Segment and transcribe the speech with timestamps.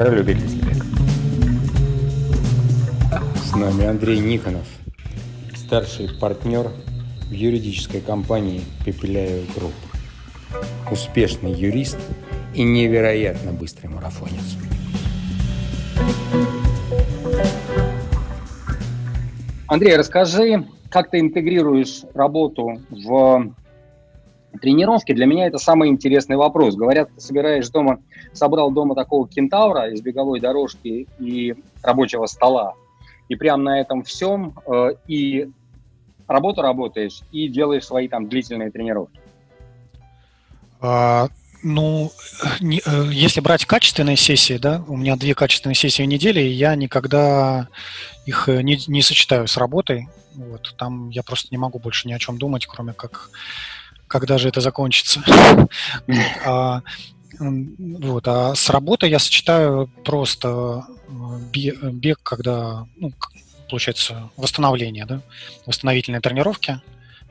[0.00, 0.82] Про любительский бег.
[3.36, 4.66] С нами Андрей Никонов,
[5.54, 6.70] старший партнер
[7.28, 9.74] в юридической компании Пепеляев Групп.
[10.90, 11.98] Успешный юрист
[12.54, 14.56] и невероятно быстрый марафонец.
[19.66, 23.52] Андрей, расскажи, как ты интегрируешь работу в
[24.60, 25.12] тренировки?
[25.12, 26.74] Для меня это самый интересный вопрос.
[26.74, 28.00] Говорят, ты собираешь дома,
[28.32, 32.74] собрал дома такого кентавра из беговой дорожки и рабочего стола,
[33.28, 35.48] и прямо на этом всем э, и
[36.26, 39.20] работу работаешь, и делаешь свои там длительные тренировки.
[40.80, 41.28] А,
[41.62, 42.10] ну,
[42.60, 46.48] не, э, если брать качественные сессии, да, у меня две качественные сессии в неделю, и
[46.48, 47.68] я никогда
[48.26, 50.08] их э, не, не сочетаю с работой.
[50.34, 53.30] Вот, там я просто не могу больше ни о чем думать, кроме как,
[54.10, 55.22] когда же это закончится.
[56.44, 56.82] А,
[57.38, 63.12] вот, а с работой я сочетаю просто э, бег, когда, ну,
[63.68, 65.22] получается, восстановление, да,
[65.64, 66.80] восстановительные тренировки.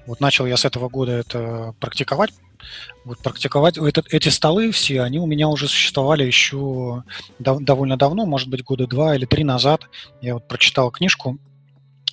[0.08, 2.32] Вот начал я с этого года это практиковать
[3.06, 7.04] вот практиковать этот, эти столы все, они у меня уже существовали еще
[7.40, 9.84] дов, довольно давно, может быть, года два или три назад.
[10.22, 11.38] Я вот прочитал книжку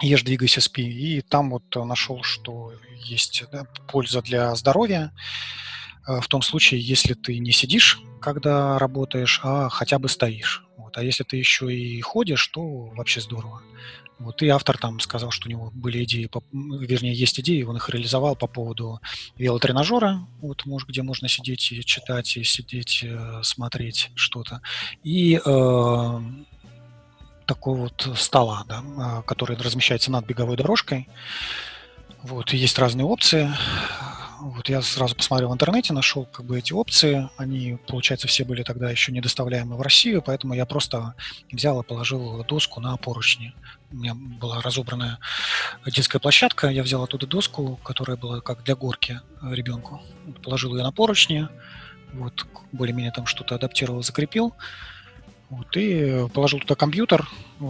[0.00, 2.72] «Ешь, двигайся, спи», и там вот нашел, что
[3.04, 5.12] есть да, польза для здоровья
[6.06, 10.64] э, в том случае, если ты не сидишь, когда работаешь, а хотя бы стоишь.
[10.76, 10.96] Вот.
[10.98, 13.62] А если ты еще и ходишь, то вообще здорово.
[14.18, 17.76] Вот, и автор там сказал, что у него были идеи, по, вернее, есть идеи, он
[17.76, 19.00] их реализовал по поводу
[19.36, 24.62] велотренажера, вот, может, где можно сидеть и читать, и сидеть, э, смотреть что-то.
[25.04, 26.20] И э,
[27.44, 28.82] такого вот стола, да,
[29.18, 31.08] э, который размещается над беговой дорожкой.
[32.22, 33.50] Вот, и есть разные опции.
[34.40, 37.28] Вот я сразу посмотрел в интернете, нашел как бы эти опции.
[37.36, 41.14] Они, получается, все были тогда еще не доставляемы в Россию, поэтому я просто
[41.50, 43.54] взял и положил доску на поручни.
[43.90, 45.18] У меня была разобранная
[45.86, 50.02] детская площадка, я взял оттуда доску, которая была как для горки ребенку.
[50.42, 51.48] Положил ее на поручни,
[52.12, 54.54] вот, более-менее там что-то адаптировал, закрепил.
[55.48, 57.28] Вот, и положил туда компьютер,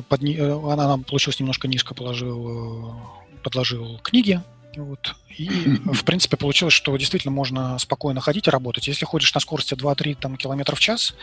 [0.09, 3.01] под, она нам получилась немножко низко, положил,
[3.47, 4.43] подложил книги
[4.77, 5.15] вот.
[5.39, 5.49] И,
[5.93, 8.89] в принципе, получилось, что действительно можно спокойно ходить и работать.
[8.89, 11.15] Если ходишь на скорости 2-3 там, км в час,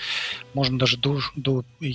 [0.53, 1.19] можно даже до...
[1.35, 1.85] до э,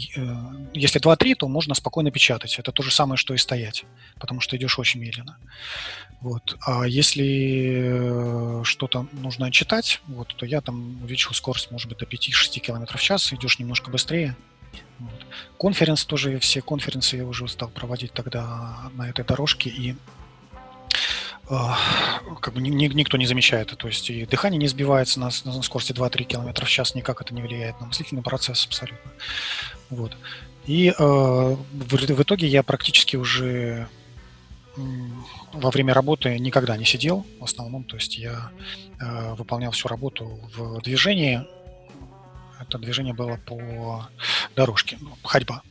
[0.73, 2.59] если 2-3, то можно спокойно печатать.
[2.59, 3.85] Это то же самое, что и стоять,
[4.19, 5.39] потому что идешь очень медленно.
[6.21, 6.57] Вот.
[6.61, 12.05] А если э, что-то нужно читать, вот, то я там увеличил скорость, может быть, до
[12.05, 14.37] 5-6 км в час, идешь немножко быстрее.
[14.99, 15.27] Вот.
[15.59, 19.97] Конференц тоже, все конференции я уже стал проводить тогда на этой дорожке, и
[21.49, 23.77] как бы никто не замечает.
[23.77, 27.35] То есть и дыхание не сбивается на, на скорости 2-3 км в час, никак это
[27.35, 29.11] не влияет на мыслительный процесс абсолютно.
[29.91, 30.17] Вот.
[30.67, 33.89] И э, в, в итоге я практически уже
[35.53, 38.51] во время работы никогда не сидел в основном, то есть я
[39.01, 41.47] э, выполнял всю работу в движении.
[42.61, 44.09] Это движение было по
[44.55, 45.63] дорожке, ходьба.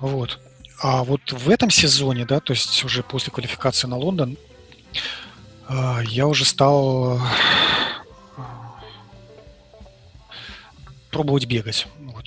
[0.00, 0.40] Вот.
[0.80, 4.36] А вот в этом сезоне, да, то есть уже после квалификации на Лондон,
[6.04, 7.18] я уже стал
[8.36, 8.80] а,
[11.10, 11.86] пробовать бегать.
[11.98, 12.26] Вот.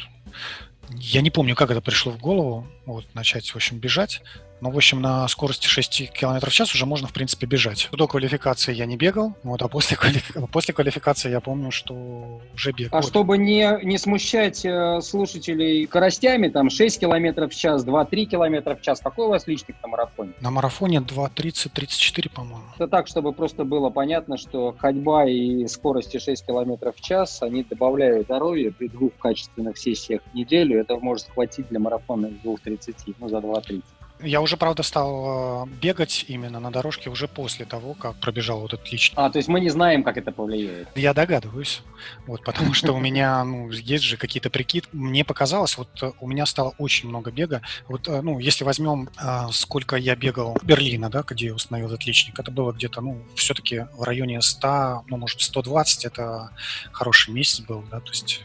[0.90, 4.22] Я не помню, как это пришло в голову, вот, начать, в общем, бежать.
[4.62, 7.90] Но, в общем, на скорости 6 км в час уже можно, в принципе, бежать.
[7.92, 10.34] До квалификации я не бегал, вот, а после, квалифи...
[10.52, 12.98] после квалификации я помню, что уже бегал.
[12.98, 13.10] А вот.
[13.10, 18.82] чтобы не, не смущать э, слушателей скоростями, там 6 км в час, 2-3 км в
[18.82, 20.34] час, какой у вас личник на марафоне?
[20.42, 22.66] На марафоне 2.30-34, по-моему.
[22.76, 27.64] Это так, чтобы просто было понятно, что ходьба и скорости 6 км в час, они
[27.64, 30.80] добавляют здоровье при двух качественных сессиях в неделю.
[30.80, 33.84] Это может хватить для марафона 2.30, ну, за 2.30.
[34.22, 38.74] Я уже, правда, стал э, бегать именно на дорожке уже после того, как пробежал вот
[38.74, 39.16] этот личный.
[39.18, 40.90] А, то есть мы не знаем, как это повлияет.
[40.96, 41.82] Я догадываюсь.
[42.28, 44.90] Вот, потому что у меня, ну, есть же какие-то прикид.
[44.92, 47.62] Мне показалось, вот э, у меня стало очень много бега.
[47.88, 49.10] Вот, э, ну, если возьмем,
[49.52, 53.24] сколько я бегал в Берлина, да, где я установил этот личник, это было где-то, ну,
[53.36, 56.52] все-таки в районе 100, ну, может, 120, это
[56.92, 58.42] хороший месяц был, да, то есть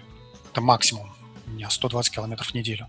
[0.52, 1.12] это максимум
[1.46, 2.86] у меня 120 километров в неделю.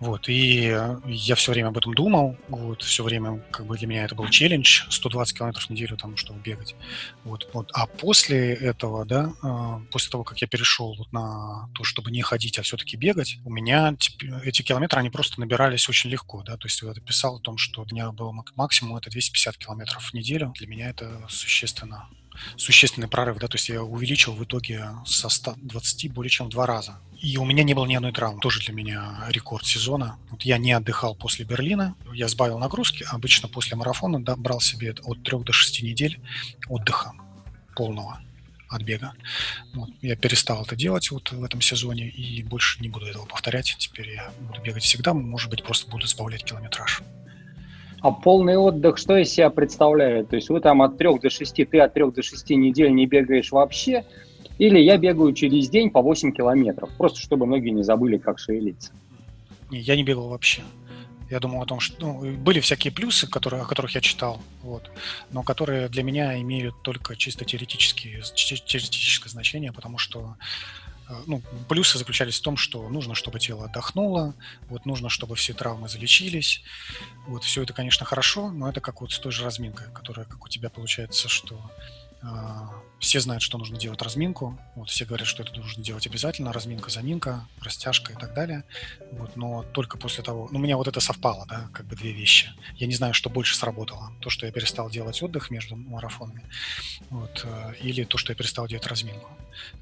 [0.00, 4.04] Вот, и я все время об этом думал, вот, все время, как бы для меня
[4.04, 6.76] это был челлендж, 120 километров в неделю, там, чтобы бегать,
[7.24, 7.70] вот, вот.
[7.74, 12.22] А после этого, да, а, после того, как я перешел вот на то, чтобы не
[12.22, 13.96] ходить, а все-таки бегать, у меня
[14.44, 17.82] эти километры, они просто набирались очень легко, да, то есть я писал о том, что
[17.82, 22.08] у меня был максимум это 250 километров в неделю, для меня это существенно
[22.56, 26.66] существенный прорыв, да, то есть я увеличил в итоге со 120 более чем в два
[26.66, 26.98] раза.
[27.20, 30.18] И у меня не было ни одной травмы, тоже для меня рекорд сезона.
[30.30, 34.94] Вот я не отдыхал после Берлина, я сбавил нагрузки, обычно после марафона да, брал себе
[35.02, 36.20] от 3 до 6 недель
[36.68, 37.12] отдыха
[37.74, 38.20] полного
[38.68, 39.14] от бега.
[39.74, 39.90] Вот.
[40.02, 43.74] Я перестал это делать вот в этом сезоне и больше не буду этого повторять.
[43.78, 47.02] Теперь я буду бегать всегда, может быть, просто буду сбавлять километраж.
[48.00, 50.28] А полный отдых что из себя представляет?
[50.28, 53.06] То есть вы там от 3 до 6, ты от 3 до 6 недель не
[53.06, 54.04] бегаешь вообще,
[54.58, 58.92] или я бегаю через день по 8 километров, просто чтобы ноги не забыли, как шевелиться?
[59.70, 60.62] Не, я не бегал вообще.
[61.30, 64.90] Я думал о том, что ну, были всякие плюсы, которые, о которых я читал, вот,
[65.30, 70.36] но которые для меня имеют только чисто теоретические, теоретическое значение, потому что
[71.26, 74.34] ну, плюсы заключались в том, что нужно, чтобы тело отдохнуло,
[74.68, 76.62] вот нужно, чтобы все травмы залечились.
[77.26, 80.44] Вот все это, конечно, хорошо, но это как вот с той же разминкой, которая, как
[80.44, 81.70] у тебя получается, что
[82.98, 84.58] все знают, что нужно делать разминку.
[84.74, 86.52] Вот, все говорят, что это нужно делать обязательно.
[86.52, 88.64] Разминка, заминка, растяжка и так далее.
[89.12, 90.48] Вот, но только после того...
[90.50, 92.52] Ну, у меня вот это совпало, да, как бы две вещи.
[92.74, 94.12] Я не знаю, что больше сработало.
[94.20, 96.44] То, что я перестал делать отдых между марафонами,
[97.10, 99.30] вот, э, или то, что я перестал делать разминку.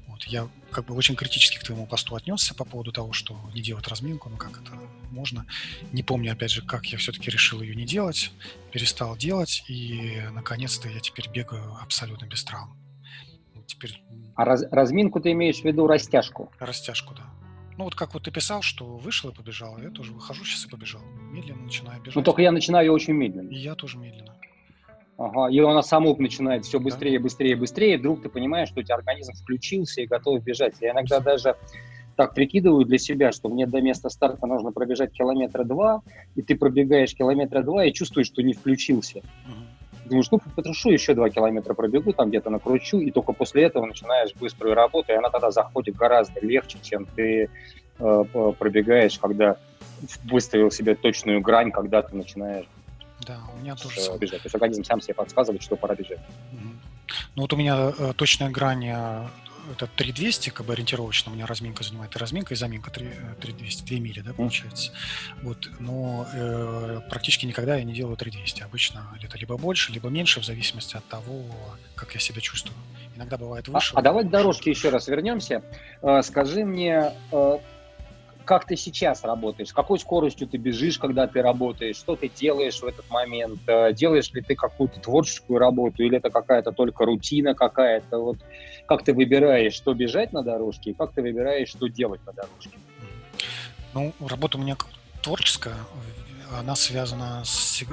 [0.07, 3.61] Вот, я как бы очень критически к твоему посту отнесся по поводу того, что не
[3.61, 4.71] делать разминку, ну как это
[5.11, 5.45] можно.
[5.91, 8.31] Не помню, опять же, как я все-таки решил ее не делать,
[8.71, 12.77] перестал делать, и наконец-то я теперь бегаю абсолютно без травм.
[13.65, 14.01] Теперь...
[14.35, 16.51] А раз, разминку ты имеешь в виду растяжку?
[16.59, 17.23] Растяжку, да.
[17.77, 20.69] Ну вот как вот ты писал, что вышел и побежал, я тоже выхожу сейчас и
[20.69, 21.01] побежал.
[21.31, 22.15] Медленно начинаю бежать.
[22.15, 23.49] Ну только я начинаю очень медленно.
[23.49, 24.35] И я тоже медленно.
[25.17, 27.23] Ага, и она само начинает все быстрее, да.
[27.23, 30.75] быстрее, быстрее, и вдруг ты понимаешь, что у тебя организм включился и готов бежать.
[30.79, 31.55] Я иногда даже
[32.17, 36.01] так прикидываю для себя, что мне до места старта нужно пробежать километра два,
[36.35, 39.19] и ты пробегаешь километра два и чувствуешь, что не включился.
[39.19, 40.05] Uh-huh.
[40.09, 44.33] Думаешь, ну, потрушу еще два километра пробегу, там где-то накручу, и только после этого начинаешь
[44.35, 47.49] быструю работу, и она тогда заходит гораздо легче, чем ты
[47.99, 48.23] э,
[48.57, 49.57] пробегаешь, когда
[50.25, 52.65] выставил себе точную грань, когда ты начинаешь
[53.25, 54.41] да, у меня тоже э, бежать.
[54.41, 56.19] То есть организм сам себе подсказывает, что пора бежать.
[57.35, 58.85] Ну вот у меня э, точная грань
[59.71, 63.09] это 3200, как бы ориентировочно у меня разминка занимает, и разминка, и заминка 3,
[63.41, 64.91] 3200, 2 мили, да, получается.
[65.41, 68.63] Вот, но э, практически никогда я не делаю 3200.
[68.63, 71.45] Обычно это либо больше, либо меньше, в зависимости от того,
[71.95, 72.77] как я себя чувствую.
[73.15, 73.93] Иногда бывает выше.
[73.95, 75.63] А, а давай к дорожке еще раз вернемся.
[76.01, 77.57] Э, скажи мне, э,
[78.47, 82.85] как ты сейчас работаешь, какой скоростью ты бежишь, когда ты работаешь, что ты делаешь в
[82.85, 88.19] этот момент, э, делаешь ли ты какую-то творческую работу, или это какая-то только рутина какая-то,
[88.19, 88.37] вот
[88.87, 92.79] как ты выбираешь, что бежать на дорожке, и как ты выбираешь, что делать на дорожке?
[93.93, 94.77] Ну, работа у меня
[95.21, 95.75] творческая,
[96.57, 97.85] она связана с э,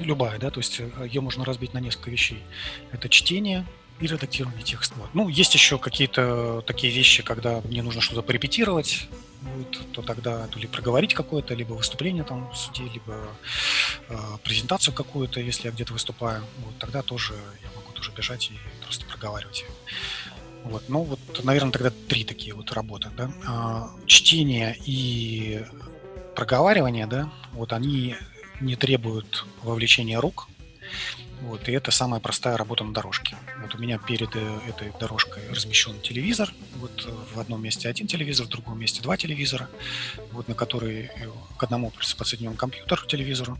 [0.00, 2.42] любая, да, то есть ее можно разбить на несколько вещей.
[2.90, 3.64] Это чтение,
[4.00, 4.94] и редактирование текста.
[4.96, 5.10] Вот.
[5.14, 9.08] Ну, есть еще какие-то такие вещи, когда мне нужно что-то порепетировать,
[9.42, 13.14] вот, то тогда то ли проговорить какое-то, либо выступление там в суде, либо
[14.08, 18.58] э, презентацию какую-то, если я где-то выступаю, вот, тогда тоже я могу тоже бежать и
[18.82, 19.64] просто проговаривать.
[20.64, 23.30] Вот, ну вот, наверное, тогда три такие вот работы, да.
[23.46, 25.62] А, чтение и
[26.34, 28.16] проговаривание, да, вот они
[28.60, 30.48] не требуют вовлечения рук,
[31.44, 33.36] вот, и это самая простая работа на дорожке.
[33.60, 36.50] Вот у меня перед э, этой дорожкой размещен телевизор.
[36.76, 39.68] Вот в одном месте один телевизор, в другом месте два телевизора,
[40.32, 43.58] вот, на который э, к одному подсоединен компьютер к телевизору,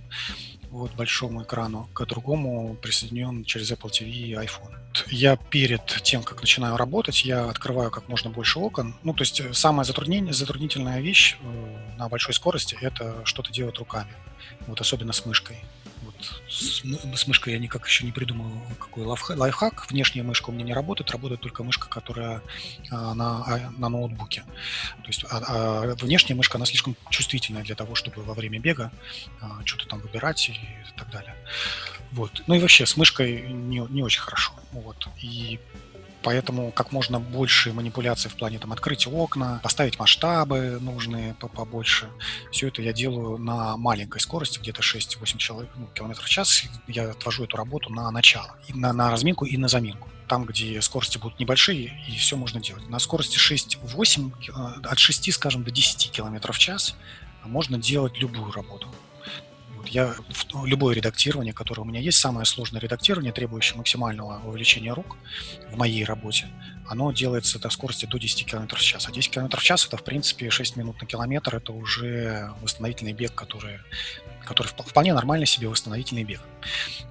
[0.71, 4.75] вот, большому экрану, к другому присоединен через Apple TV iPhone.
[5.09, 8.97] Я перед тем, как начинаю работать, я открываю как можно больше окон.
[9.03, 11.37] Ну, то есть э, самая затруднение, затруднительная вещь
[11.99, 14.14] на большой скорости– это что-то делать руками,
[14.67, 15.59] вот особенно с мышкой
[16.49, 19.90] с, мышкой я никак еще не придумал, какой лайфхак.
[19.90, 22.43] Внешняя мышка у меня не работает, работает только мышка, которая
[22.90, 24.43] а, на, а, на ноутбуке.
[25.02, 28.93] То есть а, а внешняя мышка, она слишком чувствительная для того, чтобы во время бега
[29.40, 30.54] а, что-то там выбирать и
[30.97, 31.35] так далее.
[32.12, 32.43] Вот.
[32.47, 34.52] Ну и вообще с мышкой не, не очень хорошо.
[34.73, 35.09] Вот.
[35.21, 35.59] И
[36.25, 42.09] Поэтому как можно больше манипуляций в плане там открыть окна, поставить масштабы нужные побольше.
[42.50, 46.64] Все это я делаю на маленькой скорости, где-то 6-8 человек, ну, километров в час.
[46.88, 50.81] Я отвожу эту работу на начало, и на, на разминку и на заминку там, где
[50.81, 52.88] скорости будут небольшие, и все можно делать.
[52.88, 56.97] На скорости 6-8, э, от 6, скажем, до 10 км в час
[57.45, 58.88] можно делать любую работу.
[59.87, 60.14] Я
[60.53, 65.17] ну, любое редактирование, которое у меня есть, самое сложное редактирование, требующее максимального вовлечения рук
[65.71, 66.47] в моей работе,
[66.87, 69.07] оно делается до скорости до 10 км в час.
[69.09, 73.12] А 10 км в час это, в принципе, 6 минут на километр, это уже восстановительный
[73.12, 73.79] бег, который,
[74.45, 76.41] который вполне нормально себе восстановительный бег.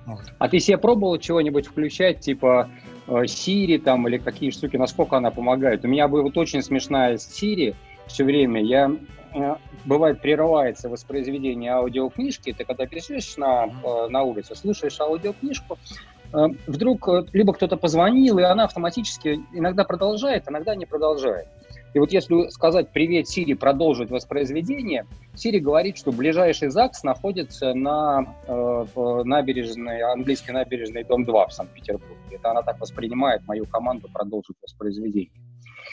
[0.06, 0.34] Вот.
[0.38, 2.70] А ты себе пробовал чего-нибудь включать, типа
[3.08, 5.86] э, Siri там или какие штуки, насколько она помогает?
[5.86, 7.76] У меня была вот очень смешная Siri
[8.08, 8.62] все время.
[8.62, 8.92] Я
[9.34, 9.56] э,
[9.86, 15.78] бывает прерывается воспроизведение аудиокнижки, ты когда пересечешь на, э, на улицу, слушаешь аудиокнижку,
[16.66, 21.48] вдруг либо кто-то позвонил, и она автоматически иногда продолжает, иногда не продолжает.
[21.94, 25.06] И вот если сказать «Привет, Сири, продолжить воспроизведение»,
[25.36, 28.86] Сири говорит, что ближайший ЗАГС находится на э,
[29.24, 32.16] набережной, английской набережной Дом 2 в Санкт-Петербурге.
[32.32, 35.32] Это она так воспринимает мою команду продолжить воспроизведение.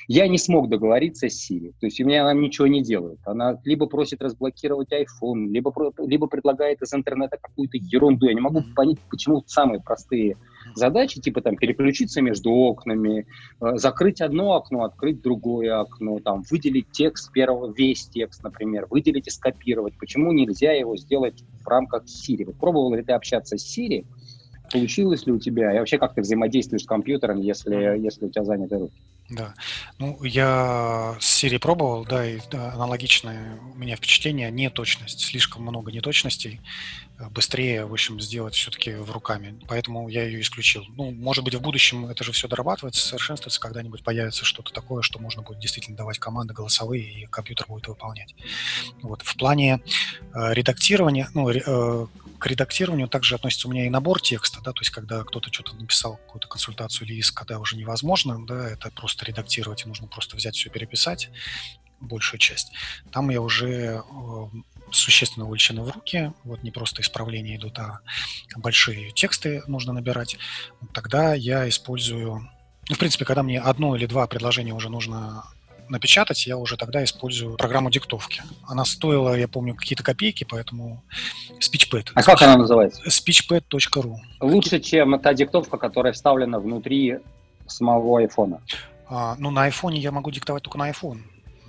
[0.09, 3.19] Я не смог договориться с Сири, то есть у меня она ничего не делает.
[3.25, 8.27] Она либо просит разблокировать iPhone, либо, либо предлагает из интернета какую-то ерунду.
[8.27, 10.37] Я не могу понять, почему самые простые
[10.75, 13.27] задачи, типа там переключиться между окнами,
[13.61, 19.27] э, закрыть одно окно, открыть другое окно, там выделить текст первого, весь текст, например, выделить
[19.27, 19.95] и скопировать.
[19.99, 22.45] Почему нельзя его сделать в рамках Siri?
[22.45, 24.05] Вот пробовал ли ты общаться с Siri?
[24.73, 25.75] Получилось ли у тебя?
[25.75, 28.95] И вообще, как ты взаимодействуешь с компьютером, если, если у тебя заняты руки?
[29.31, 29.55] Да.
[29.99, 35.93] Ну, я с Siri пробовал, да, и да, аналогичное у меня впечатление, неточность, слишком много
[35.93, 36.61] неточностей,
[37.17, 40.85] э, быстрее, в общем, сделать все-таки в руками, поэтому я ее исключил.
[40.97, 45.21] Ну, может быть, в будущем это же все дорабатывается, совершенствуется, когда-нибудь появится что-то такое, что
[45.21, 48.35] можно будет действительно давать команды голосовые, и компьютер будет выполнять.
[49.01, 49.23] Вот.
[49.23, 49.81] В плане
[50.35, 52.07] э, редактирования, ну, э,
[52.41, 55.77] к редактированию также относится у меня и набор текста, да, то есть когда кто-то что-то
[55.77, 60.37] написал, какую-то консультацию или иск, когда уже невозможно, да, это просто редактировать, и нужно просто
[60.37, 61.31] взять все переписать,
[62.01, 62.73] большую часть.
[63.13, 64.01] Там я уже э,
[64.91, 68.01] существенно увлечены в руки, вот не просто исправления идут, а
[68.57, 70.39] большие тексты нужно набирать.
[70.95, 72.51] Тогда я использую,
[72.89, 75.45] ну, в принципе, когда мне одно или два предложения уже нужно
[75.91, 78.43] напечатать, я уже тогда использую программу диктовки.
[78.67, 81.03] Она стоила, я помню, какие-то копейки, поэтому
[81.59, 82.11] SpeechPad.
[82.15, 83.03] А как она называется?
[83.05, 84.15] Speechpad.ru.
[84.41, 87.19] Лучше, чем та диктовка, которая вставлена внутри
[87.67, 88.61] самого айфона.
[89.09, 91.19] А, ну, на айфоне я могу диктовать только на iPhone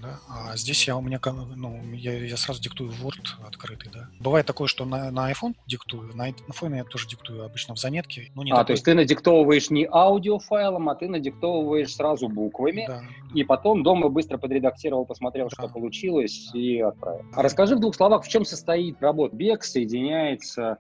[0.02, 1.20] да, а здесь я у меня,
[1.56, 4.10] ну, я, я сразу диктую Word открытый, да.
[4.20, 8.32] Бывает такое, что на, на iPhone диктую, на iPhone я тоже диктую обычно в заметке.
[8.36, 8.66] Ну, не а, такой...
[8.66, 13.04] то есть ты надиктовываешь не аудиофайлом, а ты надиктовываешь сразу буквами, да,
[13.34, 15.56] и потом дома быстро подредактировал, посмотрел, да.
[15.56, 16.60] что получилось, да.
[16.60, 17.26] и отправил.
[17.34, 19.36] А расскажи в двух словах, в чем состоит работа.
[19.36, 20.78] Бег соединяется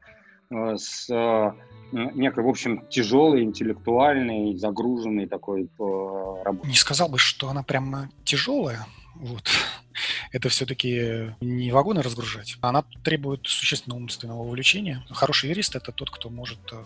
[0.50, 1.52] э, с э,
[1.92, 6.68] некой, в общем, тяжелой, интеллектуальной, загруженной такой э, работой.
[6.68, 9.50] Не сказал бы, что она прямо тяжелая, вот.
[10.32, 12.58] Это все-таки не вагоны разгружать.
[12.62, 15.04] Она требует существенного умственного увлечения.
[15.10, 16.84] Хороший юрист– это тот, кто может э,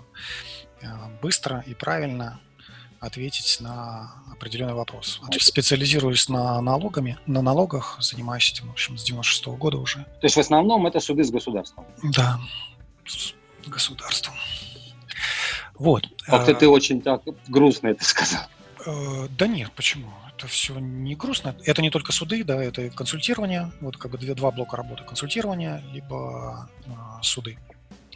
[0.82, 0.88] э,
[1.22, 2.39] быстро и правильно
[3.00, 5.22] ответить на определенный вопрос.
[5.39, 10.00] Специализируюсь на налогами, на налогах, занимаюсь этим, в общем, с 96 -го года уже.
[10.00, 11.86] То есть в основном это суды с государством?
[12.01, 12.39] Да,
[13.05, 13.34] с
[13.67, 14.36] государством.
[15.75, 16.08] Вот.
[16.25, 18.44] Как-то э, ты очень так грустно это сказал.
[19.38, 20.12] Да нет, почему?
[20.38, 21.56] Это все не грустно.
[21.65, 25.04] Это не только суды, да, это консультирование, вот как бы две, два блока работы.
[25.04, 26.89] Консультирование, либо э,
[27.22, 27.58] суды.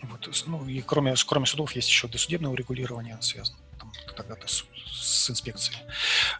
[0.04, 5.30] Вот, ну, и кроме, кроме судов есть еще досудебное урегулирование связано там, тогда-то с, с
[5.30, 5.78] инспекцией.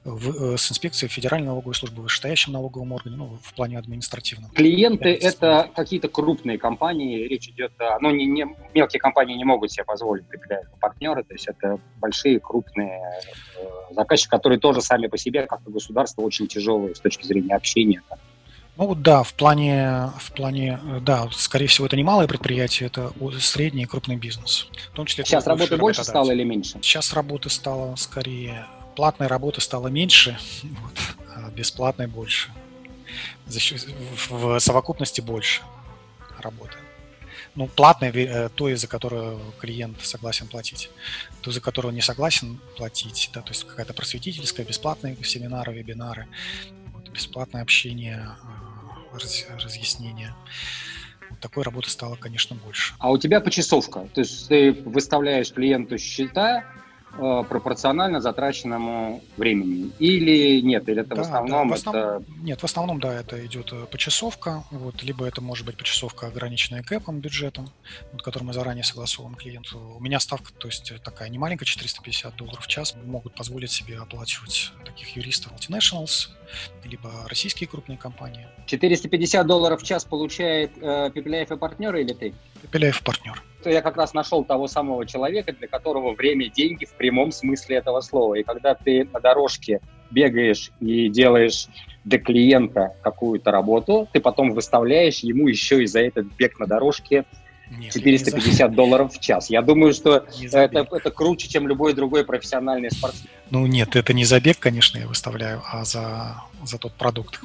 [0.04, 4.52] В, э, с инспекцией Федеральной налоговой службы, вышестоящим налоговым органом, ну, в плане административном.
[4.52, 8.00] Клиенты– это какие-то крупные компании, речь идет о…
[8.00, 12.40] Ну, не, не, мелкие компании не могут себе позволить припилять партнеры, то есть это большие,
[12.40, 13.02] крупные
[13.58, 17.56] э, заказчики, которые тоже сами по себе, как и государство, очень тяжелые с точки зрения
[17.56, 18.02] общения.
[18.10, 18.20] Там,
[18.80, 23.84] ну да, в плане, в плане, да, скорее всего, это не малое предприятие, это средний
[23.84, 24.70] и крупный бизнес.
[24.94, 26.80] В том числе Сейчас работы больше стало или меньше?
[26.82, 30.94] Сейчас работы стало скорее, платной работы стало меньше, вот,
[31.36, 32.52] а бесплатной больше.
[34.30, 35.62] В совокупности больше
[36.40, 36.78] работы.
[37.56, 40.90] Ну, платной, э, то, из-за которого клиент согласен платить.
[41.42, 46.28] То, из-за которого не согласен платить, да, то есть какая-то просветительская, бесплатные семинары, вебинары,
[46.94, 48.69] вот, бесплатное общение, а,
[49.14, 50.36] раз, разъяснения.
[51.42, 52.94] такой работы стало, конечно, больше.
[53.00, 54.08] А у тебя почасовка?
[54.14, 56.64] То есть ты выставляешь клиенту счета,
[57.18, 59.92] пропорционально затраченному времени.
[60.00, 61.96] Или нет, или это да, в основном да, в основ...
[61.96, 62.24] это...
[62.42, 66.84] Нет, в основном, да, это идет э, почасовка, вот, либо это может быть почасовка, ограниченная
[66.84, 67.70] кэпом, бюджетом,
[68.12, 69.80] вот, который мы заранее согласовываем клиенту.
[69.98, 73.98] У меня ставка, то есть такая не маленькая, 450 долларов в час, могут позволить себе
[73.98, 76.30] оплачивать таких юристов multinationals,
[76.84, 78.48] либо российские крупные компании.
[78.66, 82.34] 450 долларов в час получает э, Пепеляев и партнеры или ты?
[82.62, 87.32] Пепеляев партнер я как раз нашел того самого человека, для которого время– деньги в прямом
[87.32, 88.36] смысле этого слова.
[88.36, 91.68] И когда ты на дорожке бегаешь и делаешь
[92.06, 97.26] для клиента какую-то работу, ты потом выставляешь ему еще и за этот бег на дорожке
[97.70, 99.50] Нет, 450 долларов в час.
[99.50, 103.30] Я думаю, что это, это круче, чем любой другой профессиональный спортсмен.
[103.50, 107.42] Ну нет, это не за бег, конечно, я выставляю, а за, за тот продукт,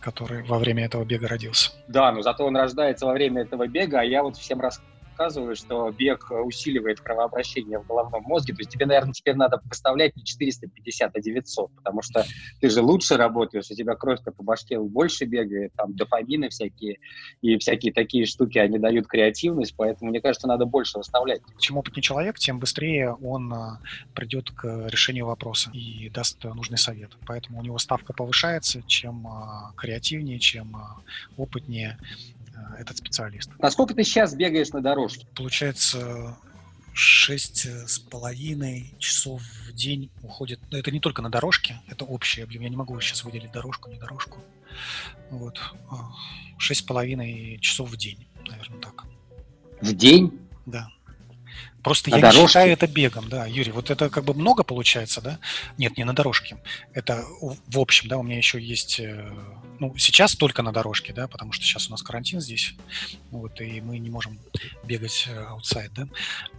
[0.00, 1.72] который во время этого бега родился.
[1.86, 4.89] Да, но зато он рождается во время этого бега, а я вот всем рассказываю
[5.20, 10.16] рассказываю, что бег усиливает кровообращение в головном мозге, то есть тебе, наверное, теперь надо поставлять
[10.16, 12.24] не 450, а 900, потому что
[12.60, 16.98] ты же лучше работаешь, у тебя кровь-то по башке больше бегает, там дофамины всякие
[17.42, 21.42] и всякие такие штуки, они дают креативность, поэтому, мне кажется, надо больше выставлять.
[21.58, 23.80] Чем опытнее человек, тем быстрее он а,
[24.14, 27.10] придет к решению вопроса и даст нужный совет.
[27.26, 30.76] Поэтому у него ставка повышается, чем а, креативнее, чем
[31.36, 31.98] опытнее
[32.39, 32.39] Э,
[32.78, 33.50] этот специалист.
[33.58, 35.26] Насколько ты сейчас бегаешь на дорожке?
[35.34, 36.36] Получается,
[36.92, 40.60] шесть с половиной часов в день уходит.
[40.70, 42.62] Но это не только на дорожке, это общий объем.
[42.62, 44.38] Я не могу сейчас выделить дорожку, не дорожку.
[45.30, 45.60] Вот.
[45.90, 46.10] А,
[46.58, 49.04] шесть с половиной часов в день, наверное, так.
[49.80, 50.38] В день?
[50.66, 50.88] Да.
[51.82, 52.40] Просто на я дорожке?
[52.40, 53.72] не считаю это бегом, да, Юрий.
[53.72, 55.38] Вот это как бы много получается, да?
[55.78, 56.58] Нет, не на дорожке.
[56.92, 59.30] Это в общем, да, у меня еще есть э,
[59.80, 62.74] ну, сейчас только на дорожке, да, потому что сейчас у нас карантин здесь,
[63.30, 64.38] вот, и мы не можем
[64.84, 66.06] бегать аутсайд, да.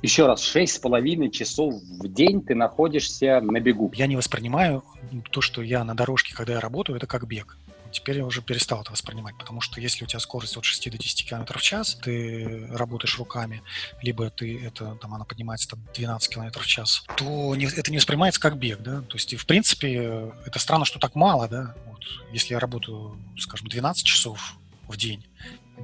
[0.01, 3.91] Еще раз, шесть с половиной часов в день ты находишься на бегу.
[3.93, 4.83] Я не воспринимаю
[5.29, 7.57] то, что я на дорожке, когда я работаю, это как бег.
[7.91, 10.97] Теперь я уже перестал это воспринимать, потому что если у тебя скорость от 6 до
[10.97, 13.61] 10 км в час, ты работаешь руками,
[14.01, 17.97] либо ты это, там, она поднимается до 12 км в час, то не, это не
[17.97, 22.03] воспринимается как бег, да, то есть, в принципе, это странно, что так мало, да, вот,
[22.31, 24.55] если я работаю, скажем, 12 часов
[24.87, 25.25] в день,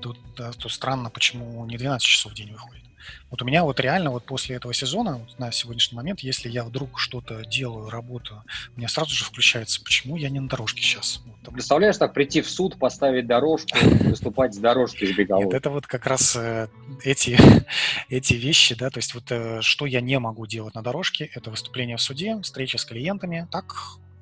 [0.02, 2.87] то, да, то странно, почему не 12 часов в день выходит.
[3.30, 6.64] Вот у меня вот реально вот после этого сезона, вот на сегодняшний момент, если я
[6.64, 8.44] вдруг что-то делаю, работаю,
[8.76, 11.22] у меня сразу же включается, почему я не на дорожке сейчас.
[11.26, 11.54] Вот.
[11.54, 15.46] Представляешь, так прийти в суд, поставить дорожку, выступать с дорожки с беговой?
[15.46, 16.68] Нет, это вот как раз э,
[17.04, 17.38] эти,
[18.10, 21.50] эти вещи, да, то есть вот э, что я не могу делать на дорожке, это
[21.50, 23.76] выступление в суде, встреча с клиентами, так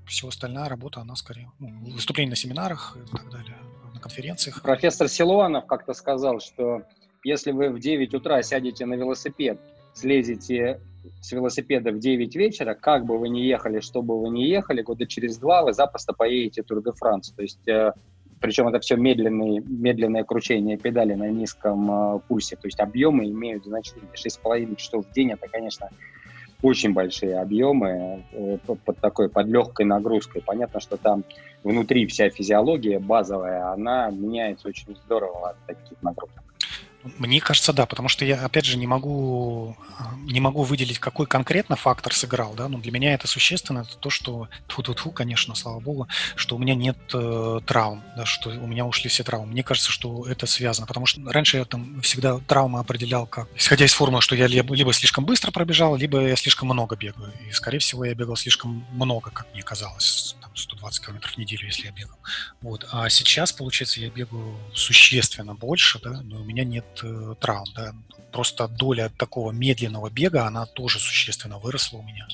[0.05, 3.57] все остальная работа, она скорее, ну, выступление на семинарах и так далее,
[3.93, 4.61] на конференциях.
[4.61, 6.83] Профессор Силуанов как-то сказал, что
[7.25, 9.59] если вы в 9 утра сядете на велосипед,
[9.93, 10.79] слезете
[11.21, 14.83] с велосипеда в 9 вечера, как бы вы ни ехали, что бы вы ни ехали,
[14.83, 17.31] года через два вы запросто поедете Тур де Франс.
[17.31, 17.93] То есть, э,
[18.39, 22.57] причем это все медленные, медленное кручение педали на низком э, пульсе.
[22.57, 24.07] То есть объемы имеют значение.
[24.13, 25.89] 6,5 часов в день это, конечно,
[26.61, 30.43] очень большие объемы э, под такой, под легкой нагрузкой.
[30.45, 31.23] Понятно, что там
[31.63, 36.44] внутри вся физиология базовая, она меняется очень здорово от таких нагрузок.
[37.17, 39.77] Мне кажется, да, потому что я, опять же, не могу,
[40.23, 44.09] не могу выделить, какой конкретно фактор сыграл, да, но для меня это существенно, это то,
[44.09, 48.49] что, тьфу -тьфу -тьфу, конечно, слава богу, что у меня нет э, травм, да, что
[48.49, 49.47] у меня ушли все травмы.
[49.47, 53.85] Мне кажется, что это связано, потому что раньше я там всегда травмы определял как, исходя
[53.85, 57.51] из формулы, что я либо, либо слишком быстро пробежал, либо я слишком много бегаю, и,
[57.51, 61.85] скорее всего, я бегал слишком много, как мне казалось, там, 120 километров в неделю, если
[61.85, 62.17] я бегал.
[62.61, 62.87] Вот.
[62.91, 67.65] А сейчас, получается, я бегаю существенно больше, да, но у меня нет э, травм.
[67.75, 67.93] Да.
[68.31, 72.27] Просто доля такого медленного бега, она тоже существенно выросла у меня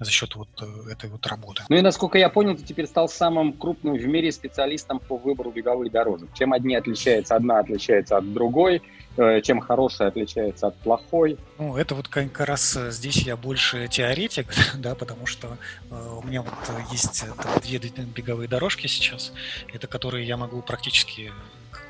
[0.00, 1.62] за счет вот э, этой вот работы.
[1.68, 5.50] Ну и насколько я понял, ты теперь стал самым крупным в мире специалистом по выбору
[5.50, 6.30] беговых дорожек.
[6.34, 8.82] Чем одни отличаются, одна отличается от другой,
[9.18, 11.36] э, чем хорошая отличается от плохой.
[11.58, 15.58] Ну, это вот как раз э, здесь я больше теоретик, да, потому что
[15.90, 16.54] у меня вот
[16.90, 17.24] есть
[17.62, 19.32] две беговые дорожки сейчас,
[19.72, 21.30] это которые я могу практически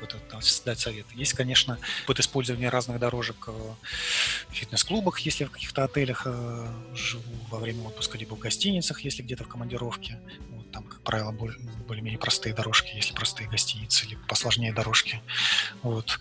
[0.01, 1.05] какой-то там, дать совет.
[1.13, 3.75] Есть, конечно, опыт использования разных дорожек в
[4.51, 9.43] фитнес-клубах, если в каких-то отелях э, живу во время отпуска, либо в гостиницах, если где-то
[9.43, 10.19] в командировке.
[10.49, 15.21] Вот, там, как правило, более-менее простые дорожки, если простые гостиницы, либо посложнее дорожки.
[15.83, 16.19] Вот.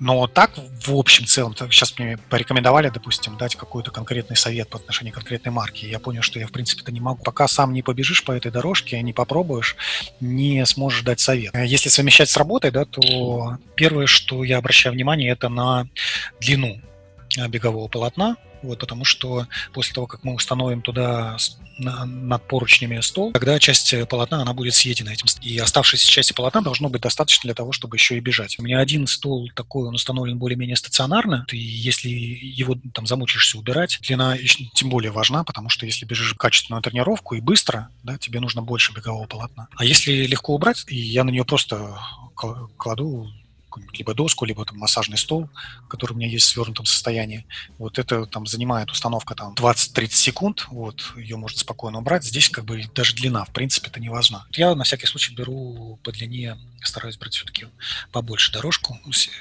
[0.00, 4.78] Э, но так, в общем целом, сейчас мне порекомендовали, допустим, дать какой-то конкретный совет по
[4.78, 5.88] отношению к конкретной марке.
[5.88, 7.22] Я понял, что я, в принципе-то, не могу.
[7.22, 9.76] Пока сам не побежишь по этой дорожке, не попробуешь,
[10.20, 11.54] не сможешь дать совет.
[11.54, 15.88] Если совмещать с работой, да, то первое, что я обращаю внимание, это на
[16.40, 16.80] длину
[17.48, 21.36] бегового полотна, вот, потому что после того, как мы установим туда
[21.78, 25.26] на, над поручнями стол, тогда часть полотна, она будет съедена этим.
[25.42, 28.58] И оставшейся части полотна должно быть достаточно для того, чтобы еще и бежать.
[28.58, 33.98] У меня один стол такой, он установлен более-менее стационарно, и если его там замучишься убирать,
[34.02, 34.36] длина
[34.74, 38.92] тем более важна, потому что если бежишь качественную тренировку и быстро, да, тебе нужно больше
[38.92, 39.68] бегового полотна.
[39.76, 41.98] А если легко убрать, и я на нее просто
[42.76, 43.28] кладу
[43.92, 45.48] либо доску, либо там массажный стол,
[45.88, 47.46] который у меня есть в свернутом состоянии.
[47.78, 52.24] Вот это там занимает установка там 20-30 секунд, вот, ее можно спокойно убрать.
[52.24, 54.46] Здесь как бы даже длина, в принципе, это не важно.
[54.52, 57.66] Я на всякий случай беру по длине, стараюсь брать все-таки
[58.12, 58.98] побольше дорожку.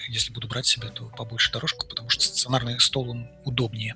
[0.10, 3.96] Если буду брать себе, то побольше дорожку, потому что стационарный стол, он удобнее.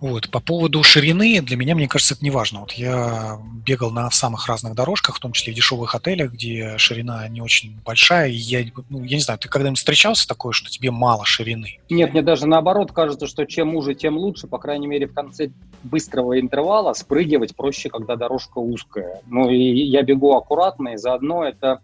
[0.00, 0.30] Вот.
[0.30, 2.60] По поводу ширины, для меня, мне кажется, это не важно.
[2.60, 7.26] Вот я бегал на самых разных дорожках, в том числе в дешевых отелях, где ширина
[7.28, 8.28] не очень большая.
[8.28, 11.78] И я, ну, я не знаю, ты когда-нибудь встречался такое, что тебе мало ширины?
[11.90, 14.46] Нет, мне даже наоборот кажется, что чем уже, тем лучше.
[14.46, 15.50] По крайней мере, в конце
[15.82, 19.20] быстрого интервала спрыгивать проще, когда дорожка узкая.
[19.26, 21.80] Ну и я бегу аккуратно, и заодно это,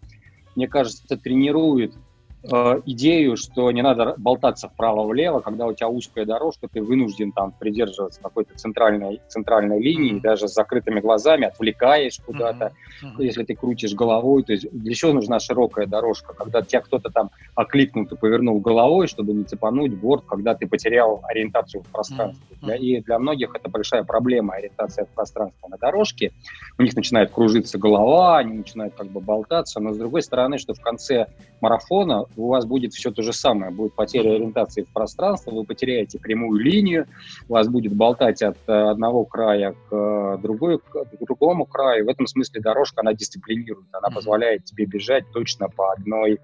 [0.57, 1.95] мне кажется, тренирует
[2.43, 7.53] Э, идею, что не надо болтаться вправо-влево, когда у тебя узкая дорожка, ты вынужден там
[7.53, 10.23] придерживаться какой-то центральной, центральной линии, mm-hmm.
[10.23, 12.73] даже с закрытыми глазами, отвлекаешь куда-то,
[13.03, 13.23] mm-hmm.
[13.23, 14.43] если ты крутишь головой.
[14.43, 16.33] То есть для чего нужна широкая дорожка?
[16.33, 21.21] Когда тебя кто-то там окликнул, ты повернул головой, чтобы не цепануть борт, когда ты потерял
[21.25, 22.43] ориентацию в пространстве.
[22.51, 22.65] Mm-hmm.
[22.65, 26.33] Для, и для многих это большая проблема, ориентация в пространстве на дорожке.
[26.79, 30.73] У них начинает кружиться голова, они начинают как бы болтаться, но с другой стороны, что
[30.73, 31.27] в конце
[31.61, 33.71] марафона у вас будет все то же самое.
[33.71, 37.07] Будет потеря ориентации в пространство, вы потеряете прямую линию,
[37.49, 42.07] вас будет болтать от э, одного края к, э, другой, к другому краю.
[42.07, 46.39] В этом смысле дорожка, она дисциплинирует, она позволяет тебе бежать точно по одной,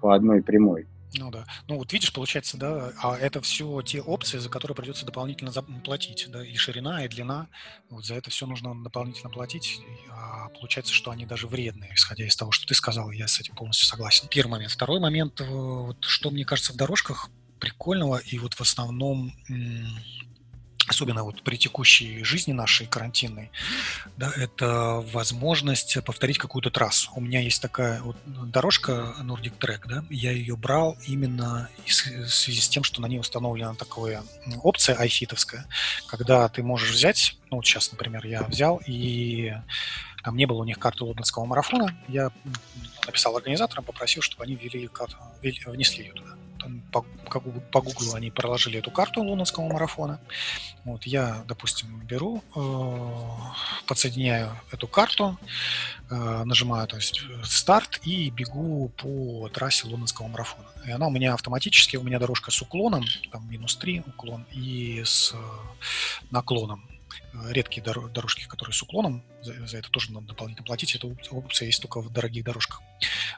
[0.00, 0.86] по одной прямой.
[1.14, 1.46] Ну да.
[1.68, 6.26] Ну вот видишь, получается, да, а это все те опции, за которые придется дополнительно платить,
[6.30, 7.48] да, и ширина, и длина.
[7.90, 9.80] Вот за это все нужно дополнительно платить.
[10.10, 13.54] А получается, что они даже вредные, исходя из того, что ты сказал, я с этим
[13.54, 14.28] полностью согласен.
[14.28, 14.72] Первый момент.
[14.72, 17.28] Второй момент, э, вот, что мне кажется в дорожках
[17.60, 19.32] прикольного, и вот в основном
[20.88, 23.50] особенно вот при текущей жизни нашей карантинной,
[24.16, 27.10] да, это возможность повторить какую-то трассу.
[27.14, 31.92] У меня есть такая вот дорожка Nordic Track, да, я ее брал именно в
[32.28, 34.22] связи с тем, что на ней установлена такая
[34.62, 35.66] опция айфитовская,
[36.06, 39.52] когда ты можешь взять, ну вот сейчас, например, я взял и
[40.22, 42.30] там не было у них карты лондонского марафона, я
[43.06, 47.04] написал организаторам, попросил, чтобы они ввели карту, внесли ее туда там, по,
[47.40, 50.20] по Google они проложили эту карту лондонского марафона.
[50.84, 55.38] Вот я, допустим, беру, э, подсоединяю эту карту,
[56.10, 60.68] э, нажимаю то есть, старт и бегу по трассе лондонского марафона.
[60.86, 65.02] И она у меня автоматически, у меня дорожка с уклоном, там минус 3 уклон, и
[65.04, 65.34] с
[66.30, 66.84] наклоном
[67.48, 70.94] редкие дорожки, которые с уклоном, за, за это тоже надо дополнительно платить.
[70.94, 72.82] Эта опция есть только в дорогих дорожках.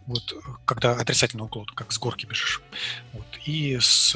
[0.07, 2.61] Вот, когда отрицательный уклон, как с горки бежишь.
[3.12, 4.14] Вот, и с,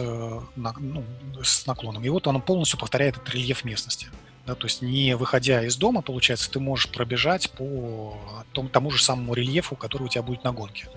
[0.57, 1.05] на, ну,
[1.43, 2.05] с наклоном.
[2.05, 4.09] И вот он полностью повторяет этот рельеф местности.
[4.47, 8.19] Да, то есть не выходя из дома, получается, ты можешь пробежать по
[8.55, 10.89] тому, тому же самому рельефу, который у тебя будет на гонке.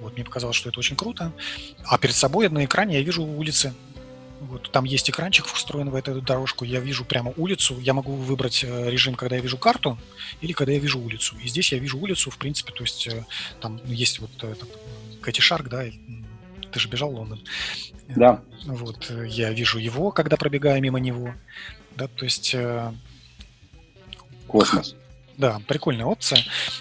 [0.00, 1.32] Вот, мне показалось, что это очень круто.
[1.84, 3.74] А перед собой на экране я вижу улицы,
[4.40, 8.64] вот там есть экранчик встроен в эту дорожку, я вижу прямо улицу, я могу выбрать
[8.64, 9.98] э, режим, когда я вижу карту,
[10.40, 11.36] или когда я вижу улицу.
[11.42, 13.24] И здесь я вижу улицу, в принципе, то есть э,
[13.60, 14.68] там есть вот этот
[15.22, 15.84] Кэти Шарк, да,
[16.72, 17.40] ты же бежал в Лондон.
[18.08, 18.42] Да.
[18.66, 21.34] Вот, э, я вижу его, когда пробегаю мимо него,
[21.96, 22.54] да, то есть...
[24.46, 24.94] Космос.
[25.38, 26.40] Да, прикольная опция.